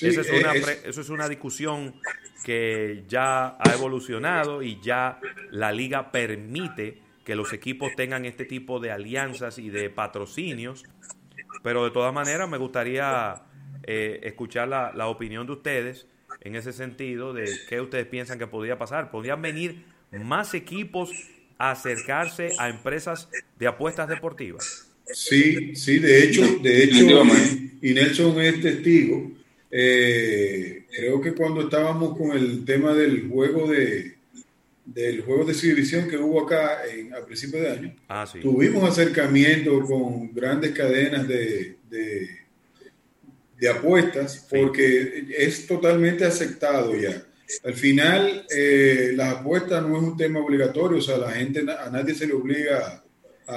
es 0.00 0.30
una, 0.30 0.52
eso 0.52 1.00
es 1.00 1.08
una 1.10 1.28
discusión 1.28 2.00
que 2.44 3.04
ya 3.08 3.56
ha 3.58 3.74
evolucionado 3.74 4.62
y 4.62 4.80
ya 4.80 5.20
la 5.50 5.72
liga 5.72 6.10
permite 6.10 6.98
que 7.24 7.34
los 7.34 7.52
equipos 7.52 7.94
tengan 7.94 8.24
este 8.24 8.46
tipo 8.46 8.80
de 8.80 8.90
alianzas 8.90 9.58
y 9.58 9.68
de 9.68 9.90
patrocinios 9.90 10.84
pero 11.62 11.84
de 11.84 11.90
todas 11.90 12.12
maneras 12.12 12.48
me 12.48 12.58
gustaría 12.58 13.42
eh, 13.84 14.20
escuchar 14.22 14.68
la, 14.68 14.92
la, 14.94 15.08
opinión 15.08 15.46
de 15.46 15.52
ustedes 15.52 16.06
en 16.40 16.56
ese 16.56 16.72
sentido 16.72 17.32
de 17.32 17.50
qué 17.68 17.80
ustedes 17.80 18.06
piensan 18.06 18.38
que 18.38 18.46
podría 18.46 18.78
pasar. 18.78 19.10
¿Podrían 19.10 19.42
venir 19.42 19.84
más 20.12 20.54
equipos 20.54 21.10
a 21.58 21.72
acercarse 21.72 22.50
a 22.58 22.68
empresas 22.68 23.28
de 23.58 23.66
apuestas 23.66 24.08
deportivas? 24.08 24.88
Sí, 25.12 25.74
sí, 25.74 25.98
de 25.98 26.24
hecho, 26.24 26.58
de 26.62 26.84
hecho, 26.84 27.06
y 27.80 27.94
Nelson 27.94 28.40
es 28.40 28.60
testigo. 28.60 29.30
Eh, 29.70 30.84
creo 30.94 31.20
que 31.20 31.32
cuando 31.32 31.62
estábamos 31.62 32.16
con 32.16 32.36
el 32.36 32.64
tema 32.64 32.94
del 32.94 33.28
juego 33.28 33.70
de, 33.70 34.17
del 34.94 35.22
juego 35.22 35.44
de 35.44 35.52
exhibición 35.52 36.08
que 36.08 36.16
hubo 36.16 36.42
acá 36.42 36.86
en, 36.86 37.14
a 37.14 37.24
principios 37.24 37.62
de 37.62 37.70
año, 37.70 37.96
ah, 38.08 38.26
tuvimos 38.40 38.88
acercamiento 38.88 39.84
con 39.84 40.32
grandes 40.32 40.70
cadenas 40.72 41.28
de, 41.28 41.76
de, 41.90 43.68
apuestas 43.68 44.46
porque 44.48 45.26
es 45.36 45.66
totalmente 45.66 46.24
aceptado 46.24 46.96
ya. 46.96 47.22
Al 47.64 47.74
final, 47.74 48.46
eh, 48.50 49.12
las 49.14 49.36
apuestas 49.36 49.82
no 49.82 49.96
es 49.96 50.02
un 50.02 50.16
tema 50.16 50.40
obligatorio, 50.40 50.98
o 50.98 51.02
sea, 51.02 51.18
la 51.18 51.32
gente, 51.32 51.60
a 51.60 51.90
nadie 51.90 52.14
se 52.14 52.26
le 52.26 52.32
obliga 52.32 53.02
a, 53.46 53.54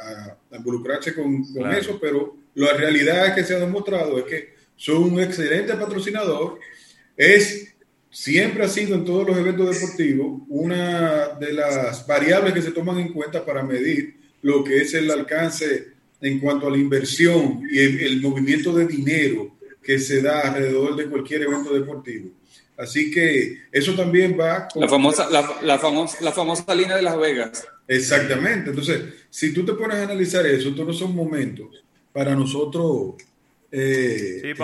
a, 0.00 0.56
involucrarse 0.56 1.14
con, 1.14 1.44
con 1.52 1.72
eso, 1.74 1.98
pero 2.00 2.36
la 2.54 2.72
realidad 2.72 3.34
que 3.34 3.44
se 3.44 3.54
ha 3.54 3.58
demostrado 3.58 4.18
es 4.18 4.24
que 4.24 4.54
son 4.76 5.02
un 5.02 5.20
excelente 5.20 5.74
patrocinador, 5.74 6.58
es 7.16 7.73
siempre 8.14 8.64
ha 8.64 8.68
sido 8.68 8.94
en 8.94 9.04
todos 9.04 9.26
los 9.26 9.36
eventos 9.36 9.74
deportivos 9.74 10.42
una 10.48 11.30
de 11.30 11.52
las 11.52 12.06
variables 12.06 12.54
que 12.54 12.62
se 12.62 12.70
toman 12.70 12.98
en 12.98 13.12
cuenta 13.12 13.44
para 13.44 13.64
medir 13.64 14.16
lo 14.42 14.62
que 14.62 14.82
es 14.82 14.94
el 14.94 15.10
alcance 15.10 15.88
en 16.20 16.38
cuanto 16.38 16.68
a 16.68 16.70
la 16.70 16.78
inversión 16.78 17.62
y 17.68 17.78
el, 17.80 18.20
movimiento 18.20 18.72
de 18.72 18.86
dinero 18.86 19.56
que 19.82 19.98
se 19.98 20.22
da 20.22 20.42
alrededor 20.42 20.94
de 20.94 21.06
cualquier 21.06 21.42
evento 21.42 21.74
deportivo. 21.74 22.30
Así 22.76 23.10
que 23.10 23.62
eso 23.72 23.94
también 23.94 24.38
va 24.38 24.68
con... 24.68 24.82
La 24.82 24.88
famosa, 24.88 25.28
la, 25.28 25.78
famosa, 25.78 26.18
la 26.20 26.30
famosa 26.30 26.72
línea 26.72 26.96
de 26.96 27.02
Las 27.02 27.18
Vegas. 27.18 27.66
Exactamente. 27.88 28.70
Entonces, 28.70 29.02
si 29.28 29.52
tú 29.52 29.64
te 29.64 29.72
pones 29.72 29.96
a 29.96 30.04
analizar 30.04 30.46
eso, 30.46 30.72
todos 30.72 30.96
son 30.96 31.14
momentos 31.16 31.82
para 32.12 32.36
nosotros 32.36 33.16
eh, 33.72 34.38
sí, 34.40 34.54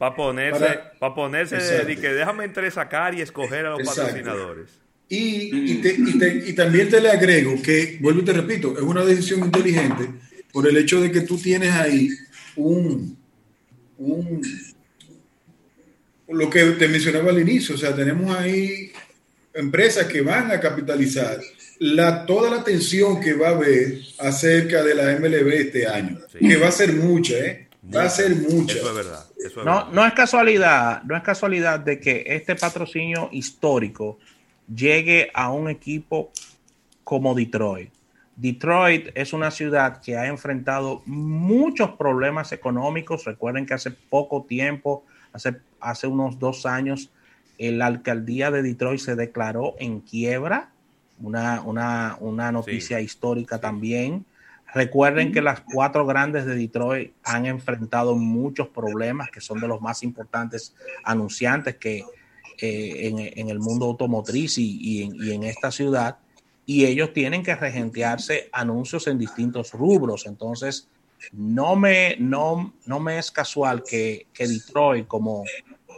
para 0.00 0.14
ponerse, 0.14 0.80
para, 0.98 1.14
ponerse 1.14 1.56
de, 1.84 1.96
que 1.96 2.08
déjame 2.08 2.44
entre 2.44 2.70
sacar 2.70 3.14
y 3.14 3.20
escoger 3.20 3.66
a 3.66 3.76
los 3.76 3.82
patrocinadores. 3.82 4.70
Y, 5.10 5.74
y, 5.74 6.52
también 6.54 6.88
te 6.88 7.02
le 7.02 7.10
agrego 7.10 7.60
que, 7.60 7.98
vuelvo 8.00 8.22
y 8.22 8.24
te 8.24 8.32
repito, 8.32 8.72
es 8.78 8.82
una 8.82 9.04
decisión 9.04 9.40
inteligente 9.40 10.08
por 10.54 10.66
el 10.66 10.78
hecho 10.78 11.02
de 11.02 11.12
que 11.12 11.20
tú 11.20 11.36
tienes 11.36 11.72
ahí 11.72 12.08
un, 12.56 13.14
un 13.98 14.40
lo 16.28 16.48
que 16.48 16.64
te 16.64 16.88
mencionaba 16.88 17.28
al 17.28 17.40
inicio, 17.40 17.74
o 17.74 17.78
sea, 17.78 17.94
tenemos 17.94 18.34
ahí 18.34 18.92
empresas 19.52 20.06
que 20.06 20.22
van 20.22 20.50
a 20.50 20.60
capitalizar 20.60 21.38
la, 21.78 22.24
toda 22.24 22.48
la 22.48 22.62
atención 22.62 23.20
que 23.20 23.34
va 23.34 23.48
a 23.48 23.56
haber 23.56 23.98
acerca 24.18 24.82
de 24.82 24.94
la 24.94 25.14
MLB 25.18 25.48
este 25.48 25.86
año, 25.86 26.20
que 26.38 26.56
va 26.56 26.68
a 26.68 26.72
ser 26.72 26.94
mucha, 26.94 27.34
¿eh? 27.36 27.66
Va 27.82 28.04
a 28.04 28.10
ser 28.10 28.36
mucho. 28.36 28.76
Eso 28.76 28.88
es 28.88 28.94
verdad. 28.94 29.26
no, 29.64 29.90
no 29.90 30.06
es 30.06 30.12
casualidad, 30.12 31.02
no 31.04 31.16
es 31.16 31.22
casualidad 31.22 31.80
de 31.80 31.98
que 31.98 32.24
este 32.26 32.54
patrocinio 32.54 33.28
histórico 33.32 34.18
llegue 34.72 35.30
a 35.34 35.50
un 35.50 35.68
equipo 35.68 36.30
como 37.04 37.34
Detroit. 37.34 37.90
Detroit 38.36 39.10
es 39.14 39.32
una 39.32 39.50
ciudad 39.50 40.00
que 40.00 40.16
ha 40.16 40.26
enfrentado 40.26 41.02
muchos 41.06 41.90
problemas 41.92 42.52
económicos. 42.52 43.24
Recuerden 43.24 43.66
que 43.66 43.74
hace 43.74 43.90
poco 43.90 44.44
tiempo, 44.44 45.04
hace, 45.32 45.56
hace 45.80 46.06
unos 46.06 46.38
dos 46.38 46.64
años, 46.64 47.10
la 47.58 47.86
alcaldía 47.86 48.50
de 48.50 48.62
Detroit 48.62 49.00
se 49.00 49.16
declaró 49.16 49.74
en 49.78 50.00
quiebra. 50.00 50.70
Una, 51.20 51.60
una, 51.60 52.16
una 52.20 52.50
noticia 52.50 53.00
histórica 53.00 53.60
también. 53.60 54.24
Recuerden 54.74 55.32
que 55.32 55.42
las 55.42 55.60
cuatro 55.60 56.06
grandes 56.06 56.46
de 56.46 56.54
Detroit 56.54 57.12
han 57.24 57.46
enfrentado 57.46 58.14
muchos 58.14 58.68
problemas 58.68 59.30
que 59.30 59.40
son 59.40 59.60
de 59.60 59.68
los 59.68 59.80
más 59.80 60.02
importantes 60.02 60.74
anunciantes 61.04 61.76
que 61.76 62.04
eh, 62.62 63.32
en, 63.36 63.48
el 63.48 63.58
mundo 63.58 63.86
automotriz 63.86 64.58
y, 64.58 65.02
en, 65.32 65.44
esta 65.44 65.70
ciudad. 65.70 66.18
Y 66.66 66.84
ellos 66.84 67.12
tienen 67.12 67.42
que 67.42 67.56
regentearse 67.56 68.48
anuncios 68.52 69.06
en 69.06 69.18
distintos 69.18 69.72
rubros. 69.72 70.26
Entonces, 70.26 70.88
no 71.32 71.74
me, 71.74 72.16
no, 72.18 72.74
no 72.86 73.00
me 73.00 73.18
es 73.18 73.30
casual 73.30 73.82
que, 73.82 74.26
Detroit 74.38 75.06
como, 75.06 75.44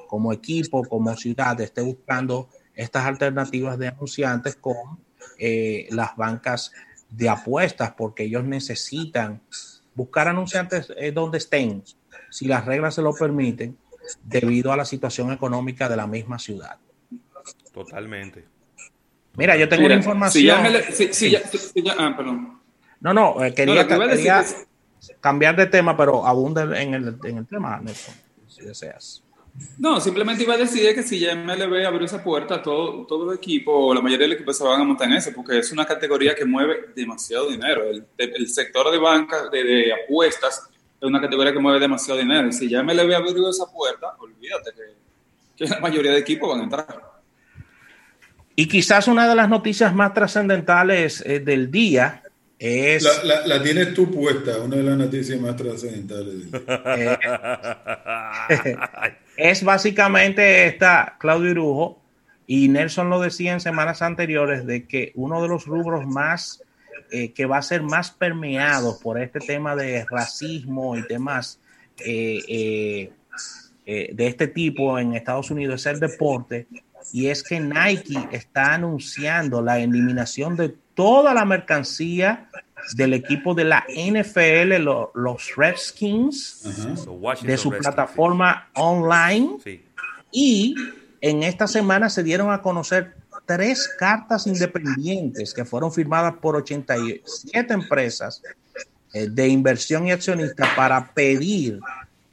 como 0.08 0.32
equipo, 0.32 0.84
como 0.84 1.14
ciudad, 1.16 1.60
esté 1.60 1.82
buscando 1.82 2.48
estas 2.74 3.04
alternativas 3.04 3.78
de 3.78 3.88
anunciantes 3.88 4.56
con 4.56 4.98
eh, 5.38 5.88
las 5.90 6.16
bancas 6.16 6.72
de 7.12 7.28
apuestas 7.28 7.92
porque 7.92 8.24
ellos 8.24 8.44
necesitan 8.44 9.40
buscar 9.94 10.28
anunciantes 10.28 10.92
eh, 10.96 11.12
donde 11.12 11.38
estén, 11.38 11.84
si 12.30 12.46
las 12.46 12.64
reglas 12.64 12.94
se 12.94 13.02
lo 13.02 13.14
permiten, 13.14 13.76
debido 14.24 14.72
a 14.72 14.76
la 14.76 14.84
situación 14.84 15.32
económica 15.32 15.88
de 15.88 15.96
la 15.96 16.06
misma 16.06 16.38
ciudad. 16.38 16.78
Totalmente. 17.72 18.44
Mira, 19.36 19.56
yo 19.56 19.68
tengo 19.68 19.86
una 19.86 19.94
información. 19.94 20.58
ah, 21.98 22.14
perdón. 22.16 22.60
No, 23.00 23.14
no, 23.14 23.44
eh, 23.44 23.54
quería, 23.54 23.86
cambiar 25.20 25.56
de 25.56 25.66
tema, 25.66 25.96
pero 25.96 26.26
abunda 26.26 26.62
en 26.80 26.94
el, 26.94 27.18
en 27.24 27.38
el 27.38 27.46
tema, 27.46 27.80
Nelson, 27.80 28.14
si 28.46 28.62
deseas. 28.62 29.22
No, 29.78 30.00
simplemente 30.00 30.44
iba 30.44 30.54
a 30.54 30.58
decir 30.58 30.94
que 30.94 31.02
si 31.02 31.18
ya 31.18 31.34
MLB 31.34 31.86
abrió 31.86 32.06
esa 32.06 32.22
puerta, 32.22 32.62
todo, 32.62 33.04
todo 33.06 33.30
el 33.30 33.36
equipo, 33.36 33.72
o 33.72 33.94
la 33.94 34.00
mayoría 34.00 34.26
del 34.26 34.36
equipo 34.36 34.52
se 34.52 34.64
van 34.64 34.80
a 34.80 34.84
montar 34.84 35.08
en 35.08 35.14
eso, 35.14 35.30
porque 35.34 35.58
es 35.58 35.70
una 35.72 35.84
categoría 35.84 36.34
que 36.34 36.44
mueve 36.44 36.86
demasiado 36.94 37.50
dinero. 37.50 37.84
El, 37.84 38.06
el 38.16 38.48
sector 38.48 38.90
de 38.90 38.98
banca, 38.98 39.48
de, 39.50 39.92
apuestas, 39.92 40.68
es 41.00 41.06
una 41.06 41.20
categoría 41.20 41.52
que 41.52 41.58
mueve 41.58 41.80
demasiado 41.80 42.20
dinero. 42.20 42.48
Y 42.48 42.52
si 42.52 42.68
ya 42.68 42.82
MLB 42.82 43.14
abrió 43.14 43.50
esa 43.50 43.66
puerta, 43.66 44.14
olvídate 44.18 44.70
que, 45.56 45.66
la 45.66 45.80
mayoría 45.80 46.12
de 46.12 46.18
equipos 46.18 46.48
van 46.48 46.60
a 46.60 46.64
entrar. 46.64 47.12
Y 48.56 48.68
quizás 48.68 49.06
una 49.06 49.28
de 49.28 49.34
las 49.34 49.48
noticias 49.48 49.94
más 49.94 50.14
trascendentales 50.14 51.22
eh, 51.26 51.40
del 51.40 51.70
día 51.70 52.22
es... 52.58 53.02
La, 53.24 53.46
la, 53.46 53.62
tienes 53.62 53.94
tú 53.94 54.10
puesta, 54.10 54.58
una 54.58 54.76
de 54.76 54.82
las 54.82 54.96
noticias 54.96 55.40
más 55.40 55.56
trascendentales. 55.56 56.48
es 59.42 59.64
básicamente 59.64 60.66
esta, 60.66 61.16
Claudio 61.18 61.50
Irujo, 61.50 62.00
y 62.46 62.68
Nelson 62.68 63.10
lo 63.10 63.20
decía 63.20 63.52
en 63.52 63.60
semanas 63.60 64.00
anteriores, 64.00 64.64
de 64.66 64.86
que 64.86 65.10
uno 65.16 65.42
de 65.42 65.48
los 65.48 65.66
rubros 65.66 66.06
más 66.06 66.62
eh, 67.10 67.32
que 67.32 67.46
va 67.46 67.58
a 67.58 67.62
ser 67.62 67.82
más 67.82 68.12
permeado 68.12 69.00
por 69.00 69.20
este 69.20 69.40
tema 69.40 69.74
de 69.74 70.06
racismo 70.08 70.96
y 70.96 71.04
temas 71.08 71.58
eh, 71.98 73.10
eh, 73.84 74.10
de 74.14 74.26
este 74.28 74.46
tipo 74.46 74.96
en 74.96 75.14
Estados 75.14 75.50
Unidos 75.50 75.80
es 75.80 75.92
el 75.92 75.98
deporte. 75.98 76.68
Y 77.12 77.26
es 77.26 77.42
que 77.42 77.58
Nike 77.58 78.28
está 78.30 78.74
anunciando 78.74 79.60
la 79.60 79.80
eliminación 79.80 80.54
de 80.54 80.72
toda 80.94 81.34
la 81.34 81.44
mercancía 81.44 82.48
del 82.94 83.14
equipo 83.14 83.54
de 83.54 83.64
la 83.64 83.84
NFL, 83.88 84.82
los 85.14 85.56
Redskins, 85.56 86.62
de 87.42 87.56
su 87.56 87.70
plataforma 87.70 88.68
online. 88.74 89.58
Y 90.30 90.74
en 91.20 91.42
esta 91.42 91.66
semana 91.66 92.08
se 92.08 92.22
dieron 92.22 92.50
a 92.52 92.62
conocer 92.62 93.14
tres 93.46 93.88
cartas 93.98 94.46
independientes 94.46 95.54
que 95.54 95.64
fueron 95.64 95.92
firmadas 95.92 96.34
por 96.40 96.56
87 96.56 97.72
empresas 97.72 98.42
eh, 99.12 99.28
de 99.28 99.48
inversión 99.48 100.06
y 100.06 100.12
accionistas 100.12 100.68
para 100.74 101.12
pedir 101.12 101.80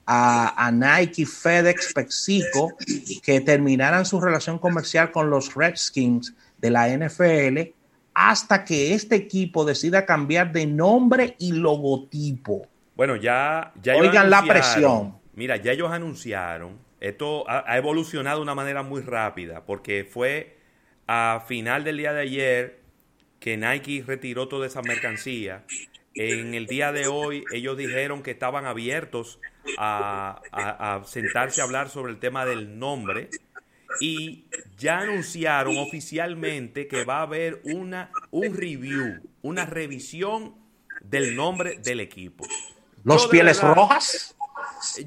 a, 0.05 0.65
a, 0.65 0.71
Nike, 0.71 1.25
FedEx, 1.25 1.93
PepsiCo 1.93 2.75
que 3.21 3.41
terminaran 3.41 4.05
su 4.05 4.19
relación 4.19 4.57
comercial 4.57 5.11
con 5.11 5.29
los 5.29 5.53
Redskins 5.53 6.33
de 6.57 6.69
la 6.71 6.87
NFL 6.87 7.78
hasta 8.21 8.65
que 8.65 8.93
este 8.93 9.15
equipo 9.15 9.63
decida 9.63 10.05
cambiar 10.05 10.51
de 10.51 10.65
nombre 10.65 11.37
y 11.39 11.53
logotipo. 11.53 12.67
Bueno, 12.93 13.15
ya, 13.15 13.71
ya 13.81 13.95
oigan 13.95 14.29
la 14.29 14.43
presión. 14.43 15.15
Mira, 15.35 15.55
ya 15.55 15.71
ellos 15.71 15.89
anunciaron. 15.89 16.77
Esto 16.99 17.49
ha, 17.49 17.77
evolucionado 17.77 18.39
de 18.39 18.43
una 18.43 18.55
manera 18.55 18.83
muy 18.83 19.01
rápida 19.03 19.63
porque 19.65 20.03
fue 20.03 20.57
a 21.07 21.45
final 21.47 21.85
del 21.85 21.95
día 21.95 22.11
de 22.11 22.21
ayer 22.21 22.79
que 23.39 23.55
Nike 23.55 24.03
retiró 24.05 24.49
toda 24.49 24.67
esa 24.67 24.81
mercancía. 24.81 25.63
En 26.13 26.55
el 26.55 26.65
día 26.65 26.91
de 26.91 27.07
hoy 27.07 27.45
ellos 27.53 27.77
dijeron 27.77 28.21
que 28.21 28.31
estaban 28.31 28.65
abiertos 28.65 29.39
a, 29.77 30.41
a 30.51 31.05
sentarse 31.05 31.61
a 31.61 31.63
hablar 31.63 31.87
sobre 31.87 32.11
el 32.11 32.19
tema 32.19 32.45
del 32.45 32.79
nombre 32.79 33.29
y 33.99 34.45
ya 34.77 34.99
anunciaron 34.99 35.77
oficialmente 35.77 36.87
que 36.87 37.03
va 37.03 37.19
a 37.19 37.21
haber 37.23 37.61
una, 37.63 38.11
un 38.31 38.55
review, 38.55 39.21
una 39.41 39.65
revisión 39.65 40.55
del 41.01 41.35
nombre 41.35 41.79
del 41.79 41.99
equipo. 41.99 42.45
¿Los 43.03 43.27
pieles 43.27 43.61
rojas? 43.61 44.35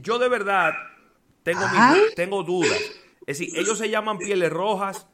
Yo 0.00 0.18
de 0.18 0.28
verdad 0.28 0.72
tengo, 1.42 1.64
tengo 2.16 2.42
dudas. 2.42 2.80
Es 3.26 3.38
decir, 3.38 3.58
ellos 3.58 3.78
se 3.78 3.88
llaman 3.88 4.18
pieles 4.18 4.50
rojas, 4.50 5.06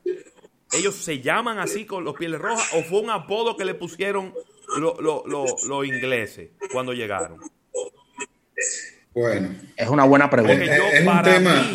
ellos 0.73 0.95
se 0.95 1.21
llaman 1.21 1.59
así 1.59 1.85
con 1.85 2.05
los 2.05 2.15
pieles 2.15 2.41
rojas 2.41 2.71
o 2.75 2.83
fue 2.83 3.01
un 3.01 3.11
apodo 3.11 3.57
que 3.57 3.65
le 3.65 3.75
pusieron 3.75 4.33
los 4.79 5.87
ingleses 5.87 6.51
cuando 6.73 6.93
llegaron. 6.93 7.39
Bueno, 9.15 9.55
es 9.77 9.89
una 9.89 10.05
buena 10.05 10.31
pregunta. 10.31 10.65
es 10.65 11.07
un 11.07 11.23
tema 11.23 11.71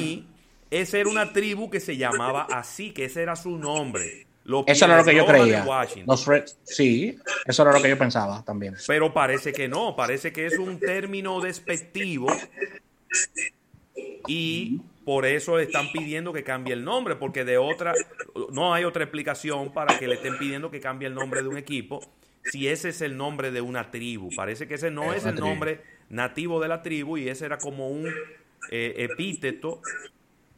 esa 0.81 0.97
era 0.97 1.09
una 1.09 1.31
tribu 1.33 1.69
que 1.69 1.79
se 1.79 1.97
llamaba 1.97 2.47
así, 2.51 2.91
que 2.91 3.05
ese 3.05 3.21
era 3.21 3.35
su 3.35 3.57
nombre. 3.57 4.25
eso 4.67 4.85
era 4.85 4.97
lo 4.97 5.05
que 5.05 5.15
yo 5.15 5.25
creía. 5.25 5.65
sí, 6.63 7.17
eso 7.45 7.63
era 7.63 7.71
lo 7.71 7.81
que 7.81 7.89
yo 7.89 7.97
pensaba 7.97 8.43
también. 8.43 8.75
Pero 8.87 9.13
parece 9.13 9.53
que 9.53 9.67
no, 9.67 9.95
parece 9.95 10.31
que 10.33 10.45
es 10.45 10.57
un 10.57 10.79
término 10.79 11.39
despectivo 11.41 12.27
y 14.27 14.81
por 15.05 15.25
eso 15.25 15.57
le 15.57 15.63
están 15.63 15.91
pidiendo 15.91 16.33
que 16.33 16.43
cambie 16.43 16.73
el 16.73 16.83
nombre, 16.83 17.15
porque 17.15 17.43
de 17.43 17.57
otra, 17.57 17.93
no 18.51 18.73
hay 18.73 18.85
otra 18.85 19.03
explicación 19.03 19.73
para 19.73 19.99
que 19.99 20.07
le 20.07 20.15
estén 20.15 20.37
pidiendo 20.37 20.71
que 20.71 20.79
cambie 20.79 21.07
el 21.07 21.13
nombre 21.13 21.41
de 21.41 21.49
un 21.49 21.57
equipo 21.57 22.01
si 22.45 22.67
ese 22.67 22.89
es 22.89 23.01
el 23.01 23.15
nombre 23.15 23.51
de 23.51 23.61
una 23.61 23.91
tribu. 23.91 24.29
Parece 24.35 24.67
que 24.67 24.75
ese 24.75 24.91
no 24.91 25.13
es, 25.13 25.25
el 25.25 25.35
nombre 25.35 25.81
nativo 26.09 26.61
de 26.61 26.67
la 26.67 26.81
tribu 26.81 27.17
y 27.17 27.29
ese 27.29 27.45
era 27.45 27.57
como 27.57 27.89
un 27.89 28.07
eh, 28.69 28.93
epíteto 28.97 29.81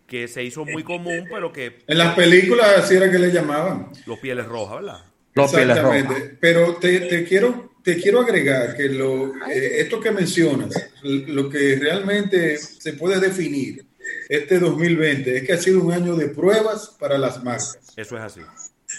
que 0.08 0.28
se 0.28 0.44
hizo 0.44 0.66
muy 0.66 0.84
común, 0.84 1.26
pero 1.30 1.52
que... 1.52 1.80
En 1.88 1.98
las 1.98 2.16
películas 2.16 2.68
así 2.78 2.96
era 2.96 3.12
que 3.12 3.20
le 3.20 3.32
llamaban. 3.32 3.90
Los 4.06 4.20
pieles 4.20 4.46
rojas, 4.46 4.82
¿verdad? 4.82 5.06
Los 5.34 5.52
pieles 5.52 5.82
rojas. 5.82 6.06
Pero 6.40 6.76
te, 6.76 7.26
quiero, 7.26 7.74
te 7.84 7.98
quiero 7.98 8.22
agregar 8.22 8.76
que 8.76 8.90
lo, 8.90 9.36
eh, 9.48 9.82
esto 9.82 10.00
que 10.00 10.12
mencionas, 10.12 10.90
lo 11.04 11.50
que 11.50 11.76
realmente 11.76 12.58
se 12.58 12.94
puede 12.94 13.20
definir 13.20 13.86
este 14.30 14.60
2020 14.60 15.38
es 15.38 15.44
que 15.44 15.54
ha 15.54 15.58
sido 15.58 15.82
un 15.82 15.92
año 15.92 16.16
de 16.16 16.30
pruebas 16.30 16.96
para 17.00 17.18
las 17.18 17.44
marcas. 17.44 17.80
Eso 17.96 18.18
es 18.18 18.24
así. 18.24 18.42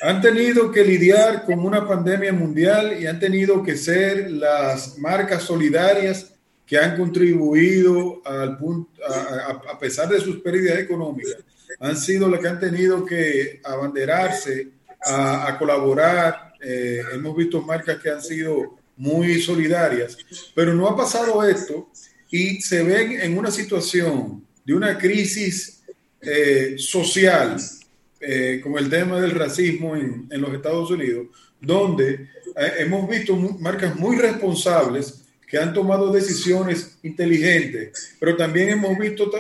Han 0.02 0.20
tenido 0.20 0.70
que 0.72 0.84
lidiar 0.84 1.44
con 1.44 1.60
una 1.60 1.86
pandemia 1.86 2.32
mundial 2.32 3.00
y 3.00 3.06
han 3.06 3.18
tenido 3.18 3.62
que 3.62 3.76
ser 3.76 4.30
las 4.30 4.98
marcas 4.98 5.44
solidarias 5.44 6.35
que 6.66 6.76
han 6.76 6.96
contribuido 6.96 8.20
al 8.24 8.58
punto, 8.58 8.90
a, 9.04 9.78
pesar 9.78 10.08
de 10.08 10.20
sus 10.20 10.40
pérdidas 10.40 10.78
económicas, 10.78 11.36
han 11.78 11.96
sido 11.96 12.28
las 12.28 12.40
que 12.40 12.48
han 12.48 12.58
tenido 12.58 13.04
que 13.06 13.60
abanderarse 13.64 14.68
a, 15.00 15.56
colaborar. 15.58 16.54
Eh, 16.60 17.02
hemos 17.12 17.36
visto 17.36 17.62
marcas 17.62 17.98
que 18.02 18.10
han 18.10 18.22
sido 18.22 18.78
muy 18.96 19.40
solidarias, 19.40 20.16
pero 20.54 20.74
no 20.74 20.88
ha 20.88 20.96
pasado 20.96 21.44
esto 21.44 21.90
y 22.30 22.60
se 22.60 22.82
ven 22.82 23.20
en 23.20 23.38
una 23.38 23.50
situación 23.52 24.44
de 24.64 24.74
una 24.74 24.98
crisis 24.98 25.84
eh, 26.20 26.74
social, 26.78 27.56
eh, 28.18 28.58
como 28.60 28.78
el 28.78 28.90
tema 28.90 29.20
del 29.20 29.30
racismo 29.32 29.94
en, 29.94 30.26
en 30.30 30.40
los 30.40 30.52
Estados 30.52 30.90
Unidos, 30.90 31.28
donde 31.60 32.28
hemos 32.78 33.08
visto 33.08 33.36
marcas 33.36 33.94
muy 33.96 34.16
responsables 34.16 35.25
que 35.46 35.58
han 35.58 35.72
tomado 35.72 36.12
decisiones 36.12 36.98
inteligentes, 37.02 38.16
pero 38.18 38.36
también 38.36 38.70
hemos 38.70 38.98
visto 38.98 39.30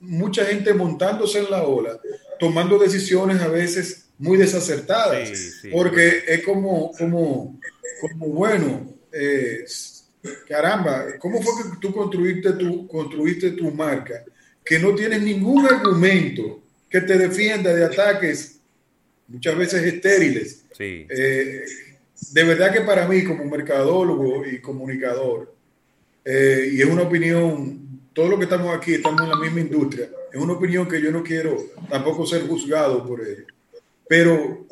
mucha 0.00 0.44
gente 0.44 0.72
montándose 0.72 1.40
en 1.40 1.50
la 1.50 1.64
ola, 1.64 1.98
tomando 2.38 2.78
decisiones 2.78 3.40
a 3.40 3.48
veces 3.48 4.06
muy 4.18 4.38
desacertadas, 4.38 5.30
porque 5.72 6.22
es 6.26 6.42
como, 6.44 6.92
como, 6.92 7.58
como 8.00 8.26
bueno, 8.28 8.94
eh, 9.12 9.64
caramba, 10.48 11.04
¿cómo 11.18 11.42
fue 11.42 11.62
que 11.62 11.78
tú 11.80 11.92
construiste 11.92 12.52
tu, 12.52 12.86
construiste 12.86 13.50
tu 13.52 13.70
marca? 13.70 14.24
Que 14.64 14.78
no 14.78 14.94
tienes 14.94 15.22
ningún 15.22 15.66
argumento 15.66 16.62
que 16.88 17.00
te 17.00 17.18
defienda 17.18 17.74
de 17.74 17.84
ataques 17.84 18.58
muchas 19.28 19.56
veces 19.56 19.82
estériles. 19.82 20.64
Eh, 20.78 21.64
de 22.32 22.44
verdad 22.44 22.72
que 22.72 22.80
para 22.80 23.06
mí 23.06 23.24
como 23.24 23.44
mercadólogo 23.44 24.46
y 24.46 24.60
comunicador, 24.60 25.55
eh, 26.28 26.70
y 26.72 26.82
es 26.82 26.88
una 26.88 27.02
opinión, 27.02 28.00
todo 28.12 28.26
lo 28.28 28.36
que 28.36 28.44
estamos 28.44 28.76
aquí 28.76 28.94
estamos 28.94 29.22
en 29.22 29.28
la 29.28 29.36
misma 29.36 29.60
industria, 29.60 30.10
es 30.32 30.40
una 30.40 30.54
opinión 30.54 30.88
que 30.88 31.00
yo 31.00 31.12
no 31.12 31.22
quiero 31.22 31.56
tampoco 31.88 32.26
ser 32.26 32.48
juzgado 32.48 33.06
por 33.06 33.20
ella, 33.20 33.44
pero 34.08 34.66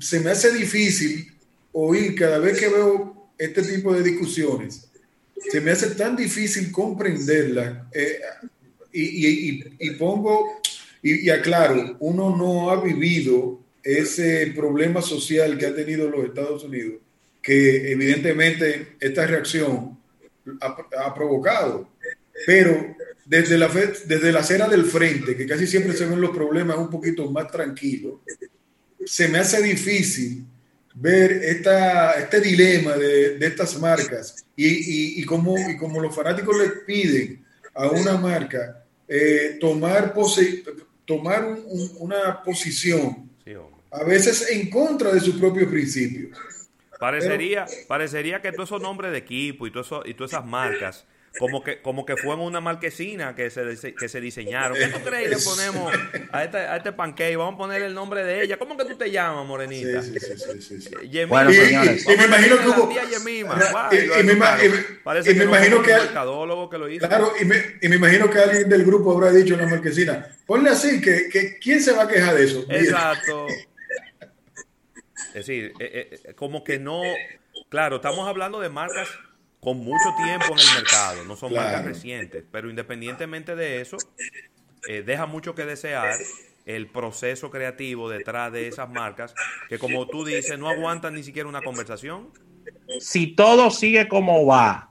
se 0.00 0.20
me 0.20 0.30
hace 0.30 0.52
difícil 0.52 1.32
oír 1.72 2.14
cada 2.14 2.38
vez 2.38 2.60
que 2.60 2.68
veo 2.68 3.30
este 3.36 3.62
tipo 3.62 3.92
de 3.92 4.04
discusiones, 4.04 4.88
se 5.50 5.60
me 5.60 5.72
hace 5.72 5.90
tan 5.96 6.14
difícil 6.14 6.70
comprenderla 6.70 7.88
eh, 7.92 8.20
y, 8.92 9.90
pongo 9.94 10.60
y, 11.02 11.26
y 11.26 11.30
aclaro, 11.30 11.96
uno 11.98 12.36
no 12.36 12.70
ha 12.70 12.80
vivido 12.80 13.58
ese 13.82 14.52
problema 14.54 15.02
social 15.02 15.58
que 15.58 15.66
ha 15.66 15.74
tenido 15.74 16.08
los 16.08 16.26
Estados 16.26 16.62
Unidos, 16.62 17.00
que 17.42 17.90
evidentemente 17.90 18.94
esta 19.00 19.26
reacción 19.26 19.98
ha, 20.60 21.14
provocado. 21.14 21.88
Pero 22.46 22.96
desde 23.24 23.58
la, 23.58 23.68
desde 23.68 24.32
la 24.32 24.40
acera 24.40 24.68
del 24.68 24.84
frente, 24.84 25.36
que 25.36 25.46
casi 25.46 25.66
siempre 25.66 25.92
se 25.92 26.06
ven 26.06 26.20
los 26.20 26.30
problemas 26.30 26.78
un 26.78 26.90
poquito 26.90 27.30
más 27.30 27.50
tranquilos, 27.50 28.20
se 29.04 29.28
me 29.28 29.38
hace 29.38 29.62
difícil 29.62 30.44
ver 30.94 31.32
esta, 31.32 32.12
este 32.12 32.40
dilema 32.40 32.96
de, 32.96 33.38
de 33.38 33.46
estas 33.46 33.78
marcas 33.78 34.44
y, 34.56 34.66
y, 34.66 35.20
y, 35.20 35.24
como, 35.24 35.56
y 35.70 35.76
como 35.76 36.00
los 36.00 36.14
fanáticos 36.14 36.56
les 36.58 36.72
piden 36.84 37.44
a 37.74 37.88
una 37.88 38.16
marca 38.16 38.84
eh, 39.08 39.56
tomar, 39.60 40.12
pose, 40.12 40.62
tomar 41.04 41.56
una 41.98 42.42
posición 42.42 43.28
a 43.92 44.04
veces 44.04 44.48
en 44.50 44.70
contra 44.70 45.12
de 45.12 45.18
sus 45.18 45.34
propios 45.34 45.68
principios. 45.68 46.38
Parecería, 47.00 47.66
parecería 47.88 48.40
que 48.40 48.52
todos 48.52 48.68
esos 48.68 48.82
nombres 48.82 49.10
de 49.10 49.18
equipo 49.18 49.66
y, 49.66 49.70
todo 49.70 49.82
eso, 49.82 50.02
y 50.04 50.14
todas 50.14 50.32
esas 50.32 50.46
marcas 50.46 51.06
como 51.38 51.62
que, 51.62 51.80
como 51.80 52.04
que 52.04 52.16
fue 52.16 52.34
en 52.34 52.40
una 52.40 52.60
marquesina 52.60 53.34
que 53.34 53.50
se, 53.50 53.94
que 53.94 54.08
se 54.08 54.20
diseñaron. 54.20 54.76
¿Qué 54.76 54.88
tú 54.88 54.98
crees? 55.04 55.30
Le 55.30 55.36
ponemos 55.38 55.94
a 56.32 56.44
este, 56.44 56.58
a 56.58 56.76
este 56.76 56.92
pancake, 56.92 57.36
vamos 57.36 57.54
a 57.54 57.58
poner 57.58 57.82
el 57.82 57.94
nombre 57.94 58.24
de 58.24 58.42
ella. 58.42 58.58
¿Cómo 58.58 58.76
que 58.76 58.84
tú 58.84 58.96
te 58.96 59.10
llamas, 59.10 59.46
morenita? 59.46 60.02
Sí, 60.02 60.18
sí, 60.18 60.36
sí, 60.36 60.62
sí, 60.62 60.80
sí. 60.80 60.90
Yemima. 61.08 61.28
Bueno, 61.28 61.52
señores. 61.52 62.04
Y, 62.04 62.16
me 62.16 62.24
imagino 62.24 62.58
que 62.58 62.68
hubo... 62.68 62.90
Yemima. 62.90 63.90
y, 63.92 64.24
me, 64.24 64.36
Parece 65.04 65.34
que 65.34 65.44
imagino 65.44 65.82
que... 65.82 65.92
Un 65.92 66.70
que 66.70 66.78
lo 66.78 66.88
hizo. 66.88 67.08
Claro, 67.08 67.32
y 67.40 67.44
me, 67.44 67.56
y 67.80 67.88
me 67.88 67.96
imagino 67.96 68.28
que 68.28 68.38
alguien 68.38 68.68
del 68.68 68.84
grupo 68.84 69.12
habrá 69.12 69.30
dicho 69.32 69.54
en 69.54 69.60
la 69.60 69.66
marquesina, 69.66 70.26
ponle 70.46 70.70
así, 70.70 71.00
que, 71.00 71.28
que 71.28 71.58
¿quién 71.58 71.80
se 71.80 71.92
va 71.92 72.04
a 72.04 72.08
quejar 72.08 72.34
de 72.34 72.44
eso? 72.44 72.64
Exacto. 72.68 73.46
Es 75.34 75.46
decir, 75.46 75.72
eh, 75.78 76.20
eh, 76.24 76.34
como 76.34 76.64
que 76.64 76.78
no... 76.78 77.02
Claro, 77.68 77.96
estamos 77.96 78.28
hablando 78.28 78.60
de 78.60 78.68
marcas 78.68 79.08
con 79.60 79.78
mucho 79.78 80.08
tiempo 80.16 80.46
en 80.46 80.58
el 80.58 80.74
mercado, 80.82 81.24
no 81.24 81.36
son 81.36 81.52
marcas 81.52 81.84
recientes, 81.84 82.44
pero 82.50 82.70
independientemente 82.70 83.54
de 83.54 83.80
eso, 83.80 83.98
eh, 84.88 85.02
deja 85.02 85.26
mucho 85.26 85.54
que 85.54 85.66
desear 85.66 86.14
el 86.64 86.86
proceso 86.88 87.50
creativo 87.50 88.08
detrás 88.08 88.52
de 88.52 88.68
esas 88.68 88.88
marcas 88.88 89.34
que 89.68 89.78
como 89.78 90.06
tú 90.06 90.24
dices 90.24 90.58
no 90.58 90.68
aguantan 90.68 91.14
ni 91.14 91.22
siquiera 91.22 91.48
una 91.48 91.62
conversación. 91.62 92.30
Si 93.00 93.28
todo 93.28 93.70
sigue 93.70 94.08
como 94.08 94.46
va, 94.46 94.88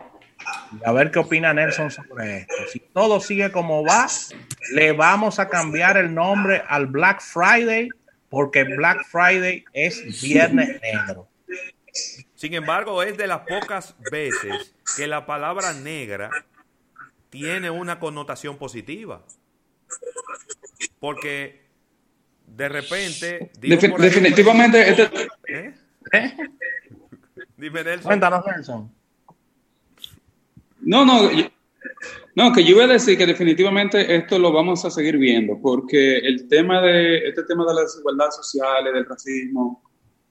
a 0.86 0.92
ver 0.92 1.12
qué 1.12 1.20
opina 1.20 1.54
Nelson 1.54 1.92
sobre 1.92 2.40
esto, 2.40 2.54
si 2.72 2.80
todo 2.80 3.20
sigue 3.20 3.52
como 3.52 3.84
va, 3.84 4.08
le 4.74 4.92
vamos 4.92 5.40
a 5.40 5.50
cambiar 5.50 5.98
el 5.98 6.14
nombre 6.14 6.64
al 6.68 6.88
Black 6.88 7.22
Friday 7.22 7.90
porque 8.30 8.64
Black 8.64 9.06
Friday 9.06 9.66
es 9.74 10.22
Viernes 10.22 10.80
Negro. 10.82 11.28
Sin 12.36 12.54
embargo, 12.54 13.04
es 13.04 13.18
de 13.18 13.28
las 13.28 13.42
pocas 13.42 13.96
veces 14.12 14.74
que 14.96 15.08
la 15.08 15.26
palabra 15.26 15.74
negra 15.74 16.30
tiene 17.30 17.70
una 17.70 18.00
connotación 18.00 18.58
positiva. 18.58 19.24
Porque 21.00 21.66
de 22.46 22.70
repente... 22.70 23.52
definitivamente... 23.60 24.90
Este... 24.90 25.28
¿Eh? 25.48 25.74
¿Eh? 26.14 26.38
Dime, 27.58 27.84
Nelson. 27.84 28.08
Cuéntanos, 28.08 28.46
Nelson. 28.46 28.94
No, 30.82 31.06
no, 31.06 31.30
no, 32.36 32.54
que 32.54 32.64
yo 32.64 32.76
iba 32.76 32.86
a 32.86 32.88
decir 32.88 33.18
que 33.18 33.26
definitivamente 33.26 34.16
esto 34.16 34.40
lo 34.40 34.52
vamos 34.52 34.86
a 34.86 34.90
seguir 34.90 35.18
viendo, 35.18 35.60
porque 35.62 36.18
el 36.18 36.48
tema 36.48 36.82
de, 36.82 37.28
este 37.28 37.44
tema 37.44 37.66
de 37.66 37.74
las 37.74 37.94
desigualdades 37.94 38.36
sociales, 38.36 38.94
del 38.94 39.06
racismo, 39.06 39.84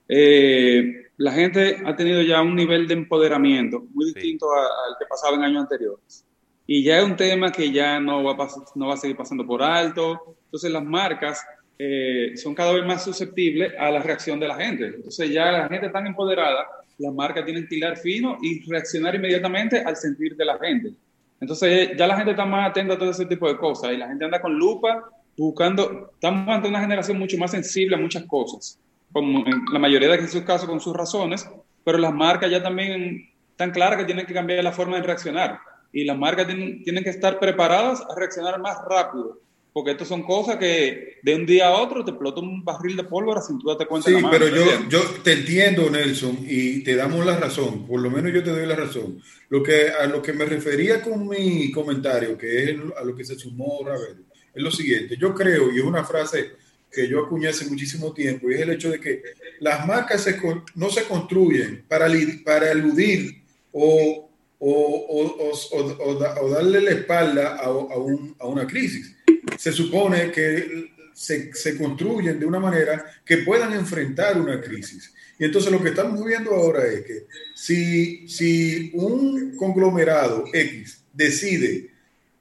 eh, 0.07 1.11
la 1.17 1.31
gente 1.31 1.81
ha 1.85 1.95
tenido 1.95 2.21
ya 2.21 2.41
un 2.41 2.55
nivel 2.55 2.87
de 2.87 2.95
empoderamiento 2.95 3.85
muy 3.93 4.05
distinto 4.13 4.51
al 4.51 4.95
que 4.97 5.05
pasaba 5.05 5.35
en 5.35 5.43
años 5.43 5.63
anteriores. 5.63 6.25
Y 6.65 6.83
ya 6.83 6.99
es 6.99 7.05
un 7.05 7.15
tema 7.15 7.51
que 7.51 7.71
ya 7.71 7.99
no 7.99 8.23
va 8.23 8.33
a, 8.33 8.47
no 8.75 8.87
va 8.87 8.93
a 8.93 8.97
seguir 8.97 9.17
pasando 9.17 9.45
por 9.45 9.61
alto. 9.61 10.37
Entonces 10.45 10.71
las 10.71 10.83
marcas 10.83 11.43
eh, 11.77 12.33
son 12.37 12.53
cada 12.53 12.73
vez 12.73 12.85
más 12.85 13.03
susceptibles 13.03 13.73
a 13.77 13.89
la 13.89 14.01
reacción 14.01 14.39
de 14.39 14.47
la 14.47 14.55
gente. 14.55 14.85
Entonces 14.85 15.29
ya 15.31 15.51
la 15.51 15.67
gente 15.67 15.89
tan 15.89 16.07
empoderada, 16.07 16.67
las 16.99 17.13
marcas 17.13 17.43
tienen 17.43 17.67
que 17.67 17.75
hilar 17.75 17.97
fino 17.97 18.37
y 18.41 18.69
reaccionar 18.69 19.15
inmediatamente 19.15 19.79
al 19.79 19.95
sentir 19.95 20.35
de 20.35 20.45
la 20.45 20.57
gente. 20.59 20.93
Entonces 21.41 21.91
ya 21.97 22.07
la 22.07 22.17
gente 22.17 22.31
está 22.31 22.45
más 22.45 22.69
atenta 22.69 22.95
a 22.95 22.97
todo 22.97 23.11
ese 23.11 23.25
tipo 23.25 23.47
de 23.47 23.57
cosas 23.57 23.91
y 23.93 23.97
la 23.97 24.07
gente 24.07 24.25
anda 24.25 24.41
con 24.41 24.53
lupa 24.53 25.09
buscando, 25.37 26.11
estamos 26.13 26.47
ante 26.49 26.67
una 26.67 26.81
generación 26.81 27.17
mucho 27.17 27.37
más 27.37 27.51
sensible 27.51 27.95
a 27.95 27.99
muchas 27.99 28.23
cosas 28.25 28.77
como 29.11 29.45
en 29.45 29.65
la 29.71 29.79
mayoría 29.79 30.09
de 30.09 30.27
sus 30.27 30.43
casos 30.43 30.67
con 30.67 30.79
sus 30.79 30.95
razones, 30.95 31.49
pero 31.83 31.97
las 31.97 32.13
marcas 32.13 32.51
ya 32.51 32.61
también 32.61 33.29
están 33.51 33.71
claras 33.71 33.97
que 33.99 34.05
tienen 34.05 34.25
que 34.25 34.33
cambiar 34.33 34.63
la 34.63 34.71
forma 34.71 34.97
de 34.97 35.03
reaccionar 35.03 35.59
y 35.91 36.05
las 36.05 36.17
marcas 36.17 36.47
tienen, 36.47 36.83
tienen 36.83 37.03
que 37.03 37.09
estar 37.09 37.39
preparadas 37.39 38.01
a 38.01 38.15
reaccionar 38.15 38.59
más 38.59 38.77
rápido, 38.87 39.39
porque 39.79 39.91
esto 39.91 40.03
son 40.03 40.23
cosas 40.23 40.57
que 40.57 41.19
de 41.23 41.35
un 41.35 41.45
día 41.45 41.69
a 41.69 41.71
otro 41.71 42.03
te 42.03 42.11
explota 42.11 42.41
un 42.41 42.65
barril 42.65 42.97
de 42.97 43.05
pólvora 43.05 43.41
sin 43.41 43.57
tú 43.59 43.69
darte 43.69 43.85
cuenta. 43.85 44.09
Sí, 44.09 44.17
pero 44.29 44.49
yo, 44.49 44.89
yo 44.89 45.01
te 45.23 45.31
entiendo, 45.31 45.89
Nelson, 45.89 46.37
y 46.45 46.83
te 46.83 46.97
damos 46.97 47.25
la 47.25 47.37
razón, 47.37 47.87
por 47.87 48.01
lo 48.01 48.11
menos 48.11 48.33
yo 48.33 48.43
te 48.43 48.49
doy 48.49 48.65
la 48.65 48.75
razón. 48.75 49.21
Lo 49.47 49.63
que, 49.63 49.87
a 49.87 50.05
lo 50.05 50.21
que 50.21 50.33
me 50.33 50.43
refería 50.43 51.01
con 51.01 51.29
mi 51.29 51.71
comentario, 51.71 52.37
que 52.37 52.65
es 52.65 52.77
a 52.99 53.05
lo 53.05 53.15
que 53.15 53.23
se 53.23 53.39
sumó 53.39 53.79
Ravel, 53.85 54.25
es 54.53 54.61
lo 54.61 54.69
siguiente, 54.69 55.15
yo 55.17 55.33
creo, 55.33 55.73
y 55.73 55.77
es 55.77 55.85
una 55.85 56.03
frase 56.03 56.51
que 56.91 57.07
yo 57.07 57.23
acuñé 57.23 57.47
hace 57.47 57.65
muchísimo 57.69 58.11
tiempo, 58.11 58.51
y 58.51 58.55
es 58.55 58.59
el 58.59 58.71
hecho 58.71 58.91
de 58.91 58.99
que 58.99 59.23
las 59.61 59.87
marcas 59.87 60.27
no 60.75 60.89
se 60.89 61.05
construyen 61.05 61.85
para, 61.87 62.09
para 62.43 62.69
eludir 62.69 63.43
o, 63.71 64.29
o, 64.59 65.53
o, 65.71 66.49
darle 66.49 66.81
la 66.81 66.91
espalda 66.91 67.55
a, 67.55 67.65
a, 67.65 68.45
una 68.45 68.67
crisis. 68.67 69.15
Se 69.59 69.73
supone 69.73 70.31
que 70.31 70.93
se, 71.13 71.53
se, 71.53 71.77
construyen 71.77 72.39
de 72.39 72.45
una 72.45 72.61
manera 72.61 73.03
que 73.25 73.39
puedan 73.39 73.73
enfrentar 73.73 74.39
una 74.39 74.61
crisis. 74.61 75.13
Y 75.37 75.43
entonces 75.43 75.69
lo 75.69 75.83
que 75.83 75.89
estamos 75.89 76.23
viendo 76.25 76.51
ahora 76.51 76.87
es 76.87 77.01
que 77.01 77.27
si, 77.53 78.25
si 78.29 78.89
un 78.93 79.57
conglomerado 79.57 80.45
X 80.53 81.03
decide 81.11 81.89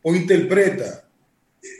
o 0.00 0.14
interpreta 0.14 1.08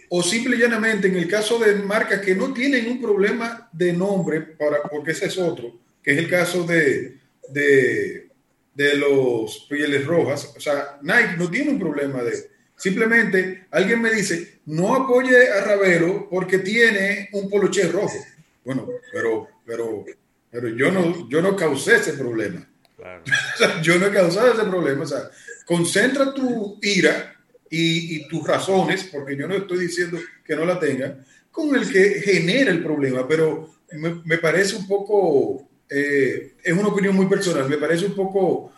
o 0.08 0.24
simple 0.24 0.56
y 0.56 0.58
llanamente 0.58 1.06
en 1.06 1.14
el 1.14 1.28
caso 1.28 1.60
de 1.60 1.76
marcas 1.76 2.20
que 2.20 2.34
no 2.34 2.52
tienen 2.52 2.88
un 2.88 3.00
problema 3.00 3.70
de 3.72 3.92
nombre, 3.92 4.40
para, 4.40 4.82
porque 4.82 5.12
ese 5.12 5.26
es 5.26 5.38
otro, 5.38 5.78
que 6.02 6.14
es 6.14 6.18
el 6.18 6.28
caso 6.28 6.64
de, 6.64 7.16
de, 7.48 8.28
de 8.74 8.96
los 8.96 9.66
pieles 9.70 10.04
rojas, 10.04 10.52
o 10.56 10.60
sea, 10.60 10.98
Nike 11.00 11.36
no 11.38 11.48
tiene 11.48 11.70
un 11.70 11.78
problema 11.78 12.24
de... 12.24 12.57
Simplemente 12.78 13.66
alguien 13.72 14.00
me 14.00 14.10
dice, 14.12 14.60
no 14.66 14.94
apoye 14.94 15.50
a 15.50 15.64
Ravelo 15.64 16.28
porque 16.30 16.58
tiene 16.58 17.28
un 17.32 17.50
poloche 17.50 17.88
rojo. 17.88 18.24
Bueno, 18.64 18.88
pero, 19.12 19.48
pero, 19.66 20.04
pero 20.48 20.68
yo 20.68 20.92
no, 20.92 21.28
yo 21.28 21.42
no 21.42 21.56
causé 21.56 21.96
ese 21.96 22.12
problema. 22.12 22.64
yo 23.82 23.98
no 23.98 24.06
he 24.06 24.12
causado 24.12 24.52
ese 24.52 24.62
problema. 24.62 25.02
O 25.02 25.06
sea, 25.06 25.28
concentra 25.66 26.32
tu 26.32 26.78
ira 26.80 27.36
y, 27.68 28.28
tus 28.28 28.46
razones, 28.46 29.08
porque 29.12 29.36
yo 29.36 29.48
no 29.48 29.56
estoy 29.56 29.80
diciendo 29.80 30.18
que 30.44 30.54
no 30.54 30.64
la 30.64 30.78
tengan, 30.78 31.26
con 31.50 31.74
el 31.74 31.90
que 31.90 32.20
genera 32.20 32.70
el 32.70 32.82
problema, 32.82 33.26
pero 33.26 33.74
me, 33.92 34.38
parece 34.38 34.76
un 34.76 34.86
poco, 34.86 35.68
eh, 35.90 36.54
es 36.62 36.72
una 36.72 36.88
opinión 36.88 37.16
muy 37.16 37.26
personal, 37.26 37.68
me 37.68 37.76
parece 37.76 38.06
un 38.06 38.14
poco 38.14 38.72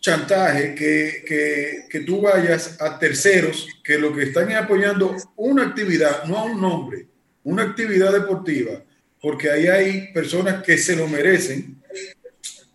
chantaje 0.00 0.74
que, 0.74 1.24
que, 1.26 1.84
que, 1.90 2.00
tú 2.00 2.20
vayas 2.20 2.80
a 2.80 2.98
terceros 2.98 3.68
que 3.82 3.98
lo 3.98 4.14
que 4.14 4.24
están 4.24 4.52
apoyando 4.52 5.16
una 5.36 5.64
actividad, 5.64 6.24
no 6.24 6.38
a 6.38 6.44
un 6.44 6.60
nombre, 6.60 7.06
una 7.44 7.64
actividad 7.64 8.12
deportiva, 8.12 8.82
porque 9.20 9.50
ahí 9.50 9.66
hay 9.66 10.12
personas 10.12 10.62
que 10.62 10.78
se 10.78 10.94
lo 10.94 11.08
merecen. 11.08 11.82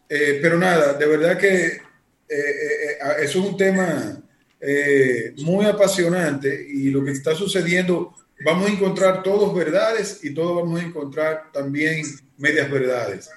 Eh, 0.10 0.40
pero 0.42 0.58
nada, 0.58 0.94
de 0.94 1.06
verdad 1.06 1.38
que 1.38 1.82
eh, 2.30 2.98
eso 3.20 3.40
es 3.40 3.46
un 3.46 3.58
tema 3.58 4.24
eh, 4.66 5.34
muy 5.40 5.66
apasionante 5.66 6.66
y 6.70 6.90
lo 6.90 7.04
que 7.04 7.12
está 7.12 7.36
sucediendo, 7.36 8.14
vamos 8.46 8.70
a 8.70 8.74
encontrar 8.74 9.22
todos 9.22 9.54
verdades 9.54 10.20
y 10.24 10.34
todos 10.34 10.64
vamos 10.64 10.80
a 10.80 10.86
encontrar 10.86 11.52
también 11.52 12.06
medias 12.38 12.70
verdades. 12.72 13.30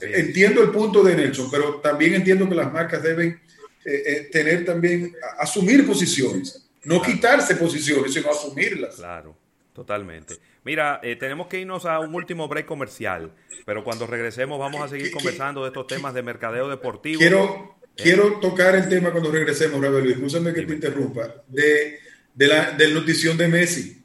Entiendo 0.00 0.62
el 0.62 0.70
punto 0.70 1.02
de 1.02 1.14
Nelson, 1.14 1.50
pero 1.50 1.76
también 1.76 2.14
entiendo 2.14 2.48
que 2.48 2.54
las 2.54 2.72
marcas 2.72 3.02
deben 3.02 3.40
eh, 3.84 4.02
eh, 4.06 4.28
tener 4.32 4.64
también, 4.64 5.14
asumir 5.38 5.86
posiciones, 5.86 6.68
no 6.84 7.00
quitarse 7.02 7.56
posiciones, 7.56 8.12
sino 8.12 8.30
asumirlas. 8.30 8.96
Claro, 8.96 9.36
totalmente. 9.72 10.36
Mira, 10.64 11.00
tenemos 11.20 11.46
que 11.46 11.60
irnos 11.60 11.84
a 11.84 12.00
un 12.00 12.14
último 12.14 12.48
break 12.48 12.66
comercial, 12.66 13.32
pero 13.66 13.84
cuando 13.84 14.06
regresemos 14.06 14.58
vamos 14.58 14.80
a 14.82 14.88
seguir 14.88 15.10
conversando 15.12 15.62
de 15.62 15.68
estos 15.68 15.86
temas 15.86 16.14
de 16.14 16.22
mercadeo 16.22 16.68
deportivo. 16.68 17.18
Quiero, 17.18 17.74
Quiero 17.96 18.40
tocar 18.40 18.74
el 18.74 18.88
tema 18.88 19.12
cuando 19.12 19.30
regresemos, 19.30 19.80
Rabelo, 19.80 20.10
escúchame 20.10 20.52
que 20.52 20.62
te 20.62 20.74
interrumpa, 20.74 21.42
de, 21.46 22.00
de 22.34 22.46
la 22.46 22.72
del 22.72 22.92
notición 22.92 23.36
de 23.36 23.48
Messi. 23.48 24.02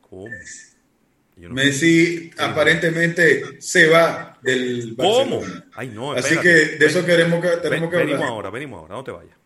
¿Cómo? 0.00 0.26
Messi 1.38 2.30
aparentemente 2.36 3.60
se 3.60 3.88
va 3.88 4.38
del 4.42 4.94
¿Cómo? 4.96 5.40
Ay, 5.74 5.88
no, 5.88 6.12
Así 6.12 6.36
que 6.38 6.48
de 6.48 6.86
eso 6.86 7.04
queremos 7.06 7.40
que, 7.40 7.48
tenemos 7.58 7.90
que 7.90 7.96
hablar. 7.96 8.08
Venimos 8.08 8.28
ahora, 8.28 8.50
venimos 8.50 8.80
ahora, 8.80 8.94
no 8.96 9.04
te 9.04 9.10
vayas. 9.12 9.38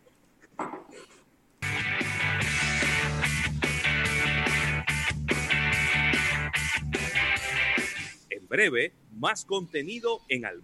En 8.29 8.47
breve, 8.47 8.93
más 9.11 9.45
contenido 9.45 10.21
en 10.27 10.45
almuerzo. 10.45 10.63